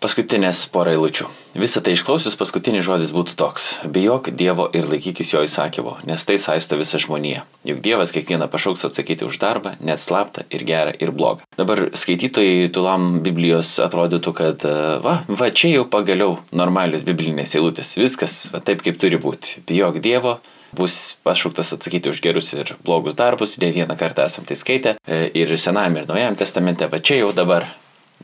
Paskutinės 0.00 0.62
porą 0.72 0.94
eilučių. 0.94 1.26
Visą 1.60 1.82
tai 1.84 1.92
išklausius 1.92 2.32
paskutinis 2.40 2.86
žodis 2.86 3.10
būtų 3.12 3.34
toks. 3.36 3.64
Bijok 3.84 4.30
Dievo 4.32 4.64
ir 4.72 4.86
laikykis 4.88 5.34
jo 5.34 5.42
įsakymo, 5.44 5.98
nes 6.08 6.24
tai 6.24 6.38
saisto 6.40 6.78
visą 6.80 6.96
žmoniją. 7.02 7.42
Juk 7.68 7.82
Dievas 7.84 8.14
kiekvieną 8.16 8.48
pašauks 8.48 8.86
atsakyti 8.88 9.26
už 9.28 9.36
darbą, 9.42 9.74
net 9.84 10.00
slaptą 10.00 10.46
ir 10.48 10.64
gerą 10.64 10.94
ir 10.96 11.12
blogą. 11.12 11.44
Dabar 11.60 11.90
skaitytojai 11.92 12.70
tulam 12.72 13.18
Biblijos 13.20 13.74
atrodytų, 13.84 14.32
kad 14.40 14.64
va, 15.04 15.18
va 15.28 15.50
čia 15.52 15.74
jau 15.74 15.84
pagaliau 15.92 16.38
normalios 16.48 17.04
biblinės 17.04 17.52
eilutės. 17.60 17.92
Viskas 18.00 18.46
va, 18.54 18.64
taip, 18.64 18.80
kaip 18.86 18.96
turi 19.04 19.20
būti. 19.20 19.60
Bijok 19.68 20.00
Dievo, 20.00 20.38
bus 20.76 21.16
pašauktas 21.26 21.72
atsakyti 21.76 22.10
už 22.12 22.22
gerus 22.24 22.52
ir 22.54 22.74
blogus 22.84 23.18
darbus, 23.18 23.58
ne 23.58 23.72
vieną 23.74 23.96
kartą 23.98 24.26
esam 24.28 24.46
tai 24.48 24.56
skaitę 24.56 24.96
e, 25.06 25.22
ir 25.34 25.52
Senajame 25.58 26.02
ir 26.02 26.08
Naujajame 26.08 26.40
testamente, 26.40 26.88
va 26.90 27.00
čia 27.02 27.20
jau 27.22 27.32
dabar 27.36 27.68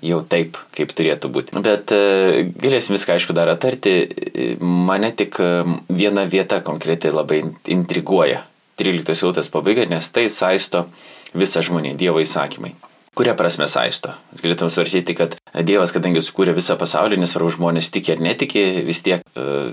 jau 0.04 0.20
taip, 0.28 0.58
kaip 0.76 0.92
turėtų 0.96 1.30
būti. 1.32 1.62
Bet 1.64 1.92
e, 1.94 2.46
galėsim 2.62 2.96
viską 2.96 3.16
aišku 3.16 3.36
dar 3.36 3.50
atarti, 3.52 3.96
mane 4.60 5.12
tik 5.16 5.40
e, 5.40 5.52
viena 5.88 6.26
vieta 6.30 6.60
konkrečiai 6.64 7.14
labai 7.14 7.42
intriguoja. 7.72 8.44
13 8.76 9.16
eilutės 9.16 9.48
pabaiga, 9.48 9.86
nes 9.88 10.10
tai 10.12 10.28
saisto 10.28 10.84
visą 11.36 11.62
žmonį, 11.64 11.94
Dievo 11.96 12.20
įsakymai. 12.20 12.74
Kuria 13.16 13.32
prasme 13.32 13.64
saisto? 13.64 14.10
Mes 14.28 14.42
galėtum 14.44 14.68
svarsyti, 14.68 15.14
kad 15.16 15.38
Dievas, 15.64 15.94
kadangi 15.96 16.20
sukūrė 16.20 16.52
visą 16.52 16.74
pasaulį, 16.76 17.16
nesvarbu 17.22 17.54
žmonės 17.54 17.88
tiki 17.88 18.12
ar 18.12 18.20
netiki, 18.20 18.64
vis 18.84 19.00
tiek 19.06 19.22
uh, 19.40 19.72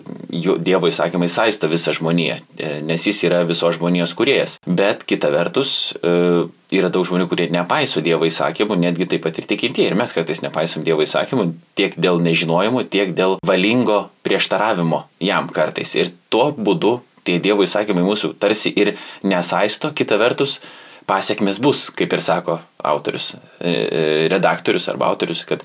Dievo 0.63 0.87
įsakymai 0.87 1.27
saisto 1.27 1.67
visą 1.67 1.91
žmoniją, 1.91 2.37
e, 2.55 2.69
nes 2.87 3.03
jis 3.03 3.19
yra 3.27 3.41
visos 3.43 3.75
žmonijos 3.75 4.13
kuriejas. 4.15 4.53
Bet 4.63 5.03
kita 5.03 5.27
vertus, 5.33 5.91
uh, 5.99 6.45
yra 6.71 6.87
daug 6.93 7.03
žmonių, 7.09 7.27
kurie 7.27 7.49
nepaiso 7.51 7.99
Dievo 8.05 8.29
įsakymų, 8.29 8.77
netgi 8.79 9.09
taip 9.11 9.25
pat 9.27 9.41
ir 9.41 9.49
tikintieji. 9.49 9.89
Ir 9.91 9.99
mes 9.99 10.15
kartais 10.15 10.39
nepaisom 10.45 10.85
Dievo 10.87 11.03
įsakymų 11.03 11.49
tiek 11.75 11.97
dėl 11.99 12.23
nežinojimo, 12.23 12.85
tiek 12.87 13.11
dėl 13.11 13.41
valingo 13.43 14.05
prieštaravimo 14.23 15.03
jam 15.19 15.51
kartais. 15.51 15.97
Ir 15.99 16.15
tuo 16.31 16.53
būdu 16.55 17.01
tie 17.27 17.41
Dievo 17.43 17.67
įsakymai 17.67 18.07
mūsų 18.07 18.37
tarsi 18.39 18.71
ir 18.71 18.95
nesaisto, 19.27 19.91
kita 19.91 20.15
vertus, 20.21 20.61
pasiekmes 21.05 21.59
bus, 21.63 21.87
kaip 21.95 22.13
ir 22.13 22.21
sako 22.23 22.59
autorius, 22.83 23.33
e, 23.59 23.71
e, 23.71 24.03
redaktorius 24.31 24.87
arba 24.91 25.09
autorius, 25.11 25.43
kad 25.47 25.63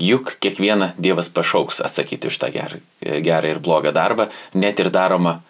juk 0.00 0.36
kiekvieną 0.42 0.92
Dievas 0.98 1.30
pašauks 1.30 1.80
atsakyti 1.84 2.28
už 2.28 2.38
tą 2.42 2.50
gerą, 2.54 2.80
gerą 3.00 3.54
ir 3.54 3.62
blogą 3.62 3.92
darbą, 3.94 4.28
net 4.54 4.80
ir 4.80 4.90
daroma 4.90 5.40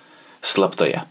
slaptoje. 0.45 1.03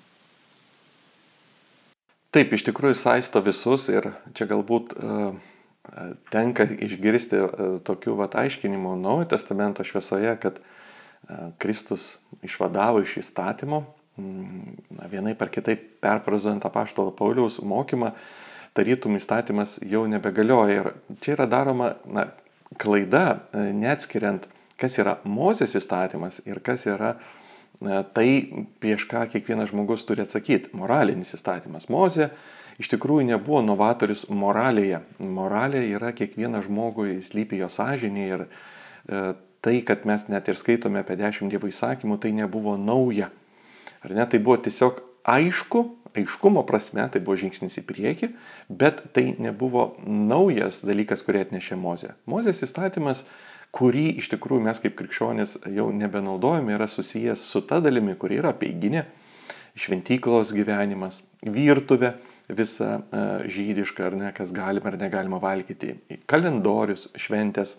Taip, 2.34 2.54
iš 2.54 2.66
tikrųjų 2.66 2.98
saisto 2.98 3.42
visus 3.46 3.88
ir 3.94 4.10
čia 4.34 4.48
galbūt 4.50 4.96
uh, 4.98 5.36
tenka 6.34 6.66
išgirsti 6.66 7.42
uh, 7.42 7.76
tokių 7.86 8.16
vat 8.18 8.38
aiškinimų 8.42 8.96
Naujojo 9.02 9.30
testamento 9.36 9.86
šviesoje, 9.86 10.34
kad 10.42 10.58
uh, 10.58 11.52
Kristus 11.62 12.16
išvadavo 12.42 13.04
iš 13.06 13.20
įstatymo 13.22 13.84
na, 14.18 15.08
vienai 15.10 15.34
par 15.38 15.50
kitaip 15.54 15.86
perfrazuojant 16.04 16.66
apaštalo 16.66 17.14
Pauliaus 17.18 17.60
mokymą, 17.66 18.14
tarytum 18.78 19.18
įstatymas 19.18 19.80
jau 19.90 20.06
nebegalioja. 20.10 20.82
Ir 20.82 21.18
čia 21.24 21.36
yra 21.38 21.48
daroma 21.50 21.94
na, 22.06 22.28
klaida, 22.78 23.44
e, 23.54 23.70
neatskiriant, 23.74 24.48
kas 24.80 24.98
yra 25.02 25.18
Mozės 25.26 25.76
įstatymas 25.78 26.42
ir 26.46 26.62
kas 26.66 26.86
yra 26.90 27.16
e, 27.16 28.02
tai, 28.16 28.28
prieš 28.84 29.08
ką 29.10 29.26
kiekvienas 29.34 29.72
žmogus 29.74 30.06
turi 30.08 30.26
atsakyti. 30.26 30.74
Moralinis 30.78 31.34
įstatymas. 31.38 31.90
Mozė 31.94 32.32
iš 32.82 32.90
tikrųjų 32.94 33.28
nebuvo 33.34 33.62
novatorius 33.66 34.28
moralėje. 34.30 35.04
Moralė 35.22 35.86
yra 35.94 36.14
kiekvieną 36.16 36.64
žmogų 36.68 37.10
įslypi 37.20 37.62
jo 37.62 37.70
sąžinė 37.74 38.28
ir 38.30 38.46
e, 38.46 39.24
tai, 39.64 39.78
kad 39.88 40.06
mes 40.10 40.28
net 40.30 40.50
ir 40.50 40.60
skaitome 40.60 41.02
apie 41.02 41.18
dešimt 41.20 41.54
dievų 41.54 41.72
įsakymų, 41.72 42.20
tai 42.22 42.34
nebuvo 42.36 42.76
nauja. 42.78 43.30
Ar 44.04 44.16
ne? 44.16 44.26
Tai 44.28 44.40
buvo 44.44 44.58
tiesiog 44.60 45.00
aišku, 45.24 45.84
aiškumo 46.14 46.64
prasme, 46.68 47.06
tai 47.10 47.22
buvo 47.24 47.38
žingsnis 47.40 47.80
į 47.80 47.86
priekį, 47.88 48.30
bet 48.70 49.02
tai 49.16 49.32
nebuvo 49.42 49.94
naujas 50.06 50.82
dalykas, 50.86 51.24
kurį 51.26 51.48
atnešė 51.48 51.80
Mozė. 51.80 52.14
Mozės 52.30 52.62
įstatymas, 52.68 53.24
kurį 53.74 54.06
iš 54.22 54.30
tikrųjų 54.36 54.66
mes 54.68 54.82
kaip 54.84 54.98
krikščionys 55.00 55.58
jau 55.74 55.88
nebenaudojame, 55.96 56.76
yra 56.76 56.90
susijęs 56.92 57.46
su 57.50 57.64
ta 57.66 57.80
dalimi, 57.84 58.18
kuri 58.20 58.42
yra 58.44 58.54
peiginė, 58.58 59.08
šventyklos 59.80 60.52
gyvenimas, 60.54 61.24
virtuvė, 61.42 62.14
visa 62.54 63.00
uh, 63.00 63.48
žydiška 63.50 64.06
ar 64.06 64.18
ne, 64.20 64.30
kas 64.36 64.52
galima 64.54 64.92
ar 64.92 65.00
negalima 65.00 65.40
valgyti, 65.42 65.96
kalendorius, 66.30 67.08
šventės. 67.18 67.78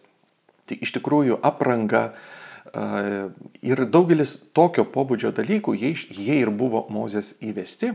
Tai 0.64 0.78
iš 0.80 0.94
tikrųjų 0.96 1.37
apranga, 1.44 2.08
uh, 2.08 2.43
Ir 2.74 3.84
daugelis 3.87 4.37
tokio 4.56 4.82
pobūdžio 4.90 5.30
dalykų, 5.37 5.76
jie, 5.78 5.94
jie 6.10 6.40
ir 6.42 6.50
buvo 6.50 6.84
Mozės 6.90 7.34
įvesti 7.38 7.92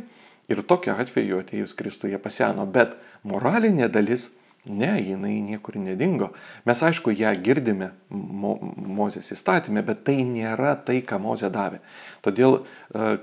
ir 0.49 0.61
tokiu 0.65 0.95
atveju 0.95 1.41
atėjus 1.43 1.75
Kristuje 1.77 2.17
paseno, 2.21 2.63
bet 2.65 2.95
moralinė 3.27 3.89
dalis, 3.91 4.29
ne, 4.65 4.91
jinai 5.01 5.39
niekur 5.43 5.77
nedingo. 5.79 6.31
Mes 6.67 6.83
aišku 6.83 7.11
ją 7.15 7.33
girdime 7.43 7.91
Mo, 8.09 8.55
Mozės 8.99 9.31
įstatymė, 9.35 9.83
bet 9.87 10.05
tai 10.07 10.17
nėra 10.27 10.73
tai, 10.85 10.99
ką 11.03 11.19
Mozė 11.21 11.51
davė. 11.53 11.81
Todėl 12.25 12.61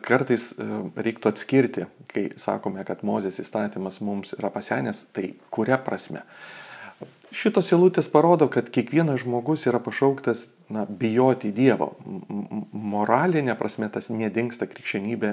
kartais 0.04 0.52
reiktų 0.96 1.32
atskirti, 1.32 1.88
kai 2.12 2.28
sakome, 2.40 2.84
kad 2.88 3.04
Mozės 3.06 3.40
įstatymas 3.42 4.00
mums 4.04 4.36
yra 4.38 4.52
pasenęs, 4.52 5.06
tai 5.16 5.34
kuria 5.50 5.80
prasme. 5.80 6.24
Šitos 7.34 7.72
eilutės 7.74 8.06
parodo, 8.10 8.46
kad 8.52 8.68
kiekvienas 8.70 9.24
žmogus 9.24 9.64
yra 9.66 9.80
pašauktas 9.82 10.44
na, 10.70 10.84
bijoti 10.86 11.50
Dievo. 11.54 11.92
Moralinė 12.70 13.56
prasme 13.58 13.88
tas 13.90 14.08
nedingsta 14.12 14.68
krikščionybė, 14.70 15.32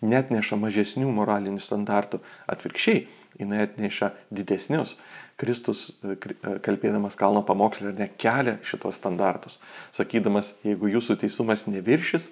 net 0.00 0.32
neša 0.32 0.56
mažesnių 0.60 1.10
moralinių 1.12 1.60
standartų. 1.60 2.22
Atvirkščiai, 2.48 3.04
jinai 3.40 3.66
atneša 3.66 4.12
didesnius. 4.32 4.96
Kristus, 5.36 5.90
e, 6.00 6.16
e, 6.16 6.56
kalbėdamas 6.64 7.18
kalno 7.20 7.44
pamokslį, 7.44 7.92
nekelia 7.98 8.56
šitos 8.64 8.96
standartus. 8.96 9.58
Sakydamas, 9.96 10.54
jeigu 10.64 10.88
jūsų 10.94 11.18
teisumas 11.20 11.66
neviršis 11.68 12.30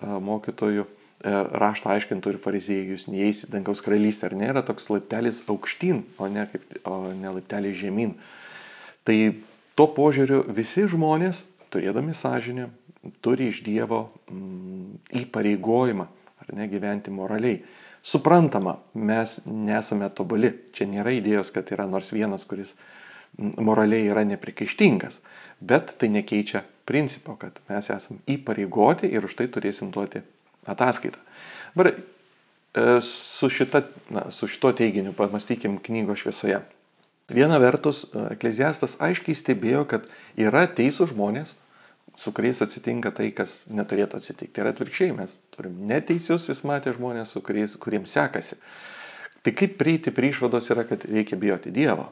mokytojų, 0.00 0.86
e, 0.86 0.95
rašto 1.24 1.90
aiškintų 1.90 2.34
ir 2.34 2.40
fariziejų, 2.42 2.96
jūs 2.96 3.06
neįsit 3.08 3.52
dangaus 3.52 3.80
karalystę. 3.84 4.28
Ar 4.28 4.36
nėra 4.36 4.62
toks 4.66 4.90
laiptelis 4.92 5.42
aukštyn, 5.48 6.02
o 6.18 6.28
ne, 6.28 6.46
kaip, 6.52 6.66
o 6.84 6.98
ne 7.16 7.32
laiptelis 7.38 7.78
žemyn. 7.80 8.14
Tai 9.06 9.16
tuo 9.78 9.88
požiūriu 9.96 10.42
visi 10.52 10.84
žmonės, 10.90 11.44
turėdami 11.72 12.14
sąžinę, 12.14 12.68
turi 13.24 13.50
iš 13.52 13.62
Dievo 13.66 14.10
mm, 14.28 15.00
įpareigojimą, 15.24 16.06
ar 16.42 16.54
ne, 16.58 16.68
gyventi 16.70 17.14
moraliai. 17.14 17.62
Suprantama, 18.06 18.76
mes 18.94 19.40
nesame 19.46 20.10
tobuli. 20.14 20.52
Čia 20.76 20.86
nėra 20.90 21.16
idėjos, 21.16 21.50
kad 21.54 21.72
yra 21.74 21.88
nors 21.90 22.12
vienas, 22.14 22.44
kuris 22.46 22.76
mm, 23.38 23.56
moraliai 23.64 24.12
yra 24.12 24.26
neprikaištingas. 24.28 25.22
Bet 25.64 25.96
tai 25.98 26.12
nekeičia 26.12 26.66
principo, 26.86 27.38
kad 27.40 27.58
mes 27.70 27.88
esame 27.90 28.20
įpareigoti 28.30 29.08
ir 29.10 29.24
už 29.26 29.38
tai 29.40 29.48
turėsim 29.50 29.88
duoti 29.94 30.20
ataskaitą. 30.66 31.20
Dabar 31.74 31.92
e, 31.92 31.96
su, 33.04 33.50
šita, 33.52 33.82
na, 34.10 34.26
su 34.30 34.48
šito 34.50 34.72
teiginiu 34.76 35.14
pamastykim 35.16 35.78
knygos 35.82 36.24
šviesoje. 36.24 36.62
Viena 37.32 37.58
vertus, 37.62 38.04
e, 38.06 38.26
ekleziastas 38.36 38.98
aiškiai 39.02 39.36
stebėjo, 39.36 39.84
kad 39.90 40.06
yra 40.38 40.66
teisų 40.70 41.10
žmonės, 41.12 41.56
su 42.16 42.32
kuriais 42.32 42.62
atsitinka 42.64 43.12
tai, 43.12 43.30
kas 43.36 43.64
neturėtų 43.68 44.20
atsitikti. 44.20 44.62
Ir 44.62 44.70
atvirkščiai 44.70 45.14
mes 45.16 45.40
turim 45.54 45.76
neteisius, 45.88 46.48
jis 46.48 46.62
matė 46.68 46.94
žmonės, 46.96 47.34
su 47.34 47.42
kuriais, 47.44 47.76
kuriems 47.80 48.14
sekasi. 48.16 48.56
Tai 49.44 49.52
kaip 49.54 49.76
prieiti 49.78 50.10
prie 50.14 50.32
išvados 50.32 50.70
yra, 50.72 50.86
kad 50.88 51.04
reikia 51.06 51.36
bijoti 51.38 51.70
Dievo. 51.74 52.08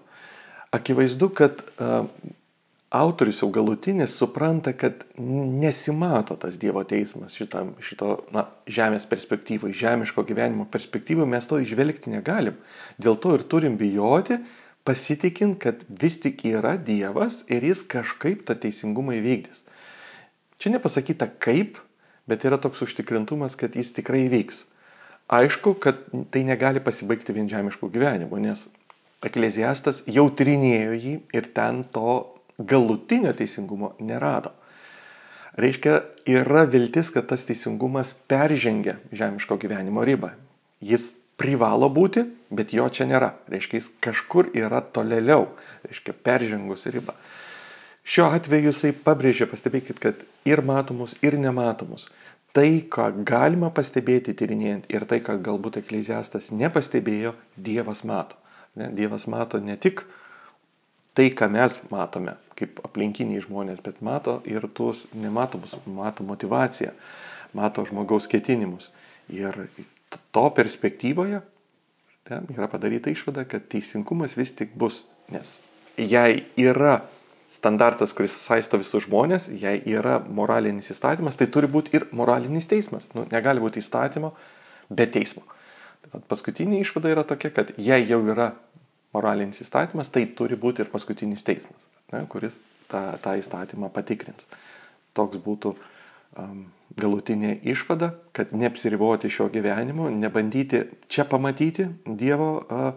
Akivaizdu, 0.75 1.31
kad 1.35 1.63
uh, 1.79 2.05
autorius 2.95 3.41
jau 3.43 3.49
galutinis 3.51 4.13
supranta, 4.15 4.73
kad 4.79 5.03
nesimato 5.19 6.37
tas 6.39 6.59
Dievo 6.63 6.85
teismas 6.87 7.35
šito, 7.35 7.65
šito 7.83 8.11
na, 8.35 8.47
žemės 8.71 9.09
perspektyvoje, 9.11 9.75
žemiško 9.81 10.23
gyvenimo 10.29 10.67
perspektyvoje, 10.71 11.27
mes 11.27 11.49
to 11.51 11.59
išvelgti 11.59 12.13
negalim. 12.13 12.61
Dėl 13.03 13.19
to 13.19 13.35
ir 13.35 13.43
turim 13.51 13.75
bijoti, 13.81 14.39
pasitikint, 14.87 15.59
kad 15.65 15.83
vis 15.89 16.21
tik 16.23 16.45
yra 16.47 16.77
Dievas 16.79 17.43
ir 17.51 17.67
jis 17.67 17.83
kažkaip 17.83 18.45
tą 18.47 18.55
teisingumą 18.63 19.17
įvykdys. 19.19 19.65
Čia 20.63 20.77
nepasakyta 20.77 21.27
kaip, 21.43 21.81
bet 22.31 22.47
yra 22.47 22.61
toks 22.63 22.85
užtikrintumas, 22.87 23.59
kad 23.59 23.75
jis 23.75 23.91
tikrai 23.97 24.29
įvyks. 24.29 24.65
Aišku, 25.35 25.75
kad 25.81 25.99
tai 26.31 26.45
negali 26.47 26.85
pasibaigti 26.85 27.35
vien 27.35 27.51
žemiškų 27.51 27.91
gyvenimų, 27.91 28.39
nes 28.45 28.67
ekleziastas 29.25 30.03
jau 30.07 30.29
trinėjo 30.37 30.95
jį 30.95 31.15
ir 31.35 31.51
ten 31.57 31.83
to 31.91 32.34
galutinio 32.59 33.33
teisingumo 33.37 33.95
nerado. 33.99 34.53
Reiškia, 35.55 36.01
yra 36.27 36.65
viltis, 36.67 37.13
kad 37.15 37.29
tas 37.31 37.45
teisingumas 37.47 38.15
peržengia 38.29 38.97
žemiško 39.15 39.59
gyvenimo 39.63 40.03
ribą. 40.07 40.33
Jis 40.83 41.13
privalo 41.39 41.87
būti, 41.91 42.25
bet 42.51 42.75
jo 42.75 42.89
čia 42.91 43.07
nėra. 43.11 43.33
Reiškia, 43.51 43.79
jis 43.79 43.91
kažkur 44.03 44.51
yra 44.59 44.83
tolėliau, 44.83 45.47
reiškia, 45.87 46.15
peržengus 46.27 46.87
ribą. 46.91 47.15
Šiuo 48.05 48.29
atveju 48.37 48.69
jisai 48.69 48.93
pabrėžia, 49.07 49.47
pastebėkit, 49.49 50.03
kad 50.03 50.27
ir 50.45 50.61
matomus, 50.67 51.15
ir 51.25 51.39
nematomus. 51.41 52.09
Tai, 52.55 52.69
ką 52.91 53.09
galima 53.27 53.71
pastebėti 53.75 54.35
tyrinėjant 54.37 54.91
ir 54.93 55.07
tai, 55.11 55.19
ką 55.25 55.39
galbūt 55.43 55.81
ekleziastas 55.81 56.53
nepastebėjo, 56.55 57.33
Dievas 57.57 58.05
mato. 58.07 58.39
Dievas 58.75 59.27
mato 59.31 59.59
ne 59.63 59.79
tik 59.79 60.05
tai, 61.15 61.31
ką 61.31 61.49
mes 61.55 61.79
matome 61.93 62.37
kaip 62.59 62.79
aplinkiniai 62.87 63.43
žmonės, 63.43 63.83
bet 63.83 64.01
mato 64.05 64.39
ir 64.47 64.67
tuos 64.75 65.05
nematomus, 65.15 65.75
mato 65.87 66.27
motivaciją, 66.27 66.93
mato 67.55 67.85
žmogaus 67.89 68.29
ketinimus. 68.31 68.91
Ir 69.33 69.67
to 70.35 70.45
perspektyvoje 70.55 71.43
ten 72.25 72.47
yra 72.55 72.69
padaryta 72.73 73.13
išvada, 73.13 73.45
kad 73.49 73.67
teisingumas 73.69 74.37
vis 74.39 74.55
tik 74.57 74.73
bus, 74.79 75.03
nes 75.33 75.59
jei 76.01 76.45
yra 76.61 77.03
standartas, 77.53 78.15
kuris 78.17 78.35
saisto 78.35 78.81
visus 78.81 79.05
žmonės, 79.05 79.47
jei 79.61 79.83
yra 79.93 80.17
moralinis 80.19 80.91
įstatymas, 80.95 81.37
tai 81.39 81.47
turi 81.53 81.69
būti 81.71 81.95
ir 81.95 82.09
moralinis 82.17 82.67
teismas. 82.71 83.11
Nu, 83.15 83.27
negali 83.31 83.63
būti 83.63 83.83
įstatymo 83.83 84.33
be 84.91 85.07
teismo. 85.07 85.45
Tai 86.05 86.23
paskutinė 86.31 86.81
išvada 86.83 87.13
yra 87.13 87.25
tokia, 87.29 87.53
kad 87.55 87.75
jei 87.79 88.03
jau 88.09 88.21
yra 88.27 88.51
moralinis 89.15 89.63
įstatymas, 89.65 90.11
tai 90.13 90.27
turi 90.37 90.59
būti 90.61 90.85
ir 90.85 90.93
paskutinis 90.93 91.45
teismas, 91.47 91.89
ne, 92.13 92.25
kuris 92.31 92.63
tą, 92.91 93.15
tą 93.23 93.37
įstatymą 93.41 93.91
patikrins. 93.95 94.47
Toks 95.15 95.39
būtų 95.43 95.75
um, 95.75 96.65
galutinė 96.99 97.57
išvada, 97.71 98.13
kad 98.37 98.55
neapsiriboti 98.55 99.31
šio 99.33 99.49
gyvenimo, 99.55 100.09
nebandyti 100.11 100.85
čia 101.11 101.27
pamatyti 101.29 101.89
Dievo 102.05 102.51
uh, 102.63 102.91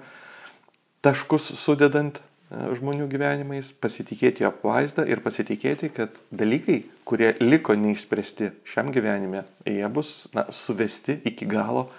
taškus 1.05 1.51
sudedant 1.61 2.17
uh, 2.17 2.73
žmonių 2.77 3.07
gyvenimais, 3.11 3.71
pasitikėti 3.81 4.45
jo 4.45 4.51
apvaizdą 4.51 5.05
ir 5.09 5.21
pasitikėti, 5.25 5.91
kad 5.93 6.17
dalykai, 6.33 6.81
kurie 7.07 7.35
liko 7.43 7.77
neišspręsti 7.77 8.51
šiam 8.67 8.91
gyvenime, 8.95 9.45
jie 9.65 9.93
bus 9.93 10.19
na, 10.33 10.49
suvesti 10.53 11.21
iki 11.29 11.49
galo 11.49 11.89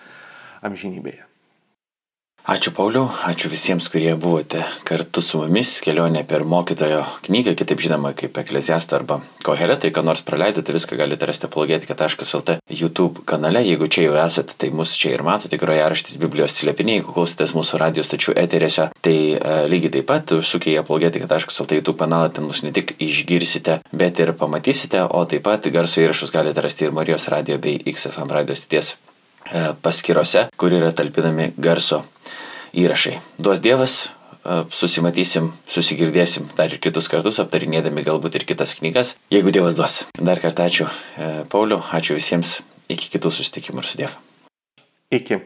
amžinybėje. 0.66 1.27
Ačiū 2.48 2.70
Pauliau, 2.72 3.10
ačiū 3.28 3.50
visiems, 3.52 3.90
kurie 3.92 4.14
buvote 4.16 4.62
kartu 4.88 5.20
su 5.20 5.36
mumis. 5.36 5.68
Kelionė 5.84 6.22
per 6.24 6.46
mokytojo 6.48 7.02
knygą, 7.26 7.52
kitaip 7.60 7.82
žinoma, 7.84 8.14
kaip 8.16 8.40
ekleziasto 8.40 8.96
arba 8.96 9.18
koheletai, 9.44 9.90
ką 9.92 10.00
nors 10.08 10.24
praleidote, 10.24 10.72
viską 10.72 10.96
galite 10.96 11.28
rasti 11.28 11.44
apologetika.lt 11.44 12.56
YouTube 12.72 13.26
kanale. 13.28 13.60
Jeigu 13.68 13.90
čia 13.92 14.06
jau 14.06 14.16
esate, 14.22 14.56
tai 14.56 14.72
mus 14.72 14.96
čia 14.96 15.12
ir 15.12 15.26
matote, 15.28 15.60
grojaraštis 15.60 16.16
Biblijos 16.24 16.56
slėpiniai. 16.56 17.02
Jeigu 17.02 17.18
klausotės 17.18 17.52
mūsų 17.52 17.84
radijos 17.84 18.14
tačių 18.16 18.38
eterėse, 18.40 18.88
tai 19.04 19.18
uh, 19.36 19.68
lygiai 19.68 19.98
taip 20.00 20.08
pat 20.08 20.32
užsukę 20.40 20.72
į 20.72 20.80
apologetika.lt 20.86 21.82
YouTube 21.82 22.00
kanalą, 22.00 22.32
ten 22.32 22.48
mus 22.48 22.64
ne 22.64 22.72
tik 22.72 22.96
išgirsite, 22.96 23.82
bet 23.92 24.24
ir 24.24 24.32
pamatysite, 24.32 25.04
o 25.04 25.26
taip 25.28 25.44
pat 25.52 25.68
garso 25.68 26.00
įrašus 26.00 26.32
galite 26.32 26.64
rasti 26.64 26.88
ir 26.88 26.96
Marijos 26.96 27.28
radio 27.28 27.60
bei 27.60 27.76
XFM 27.92 28.32
radijos 28.40 28.64
ties 28.72 28.94
e, 29.52 29.74
paskirose, 29.84 30.48
kur 30.56 30.72
yra 30.72 30.96
talpinami 30.96 31.52
garso 31.60 32.06
įrašai. 32.76 33.18
Duos 33.38 33.62
Dievas, 33.64 34.08
susimatysim, 34.72 35.52
susigirdėsim 35.68 36.48
dar 36.56 36.72
ir 36.72 36.80
kitus 36.82 37.08
kartus, 37.10 37.40
aptarinėdami 37.42 38.04
galbūt 38.06 38.40
ir 38.40 38.46
kitas 38.48 38.74
knygas, 38.78 39.16
jeigu 39.32 39.52
Dievas 39.54 39.76
duos. 39.78 40.00
Dar 40.16 40.40
kartą 40.40 40.68
ačiū 40.68 40.88
e, 40.88 41.28
Pauliu, 41.52 41.80
ačiū 41.92 42.16
visiems, 42.16 42.60
iki 42.88 43.12
kitų 43.16 43.32
susitikimų 43.34 43.84
ir 43.84 43.90
su 43.90 44.00
Dievu. 44.00 44.16
Iki. 45.14 45.40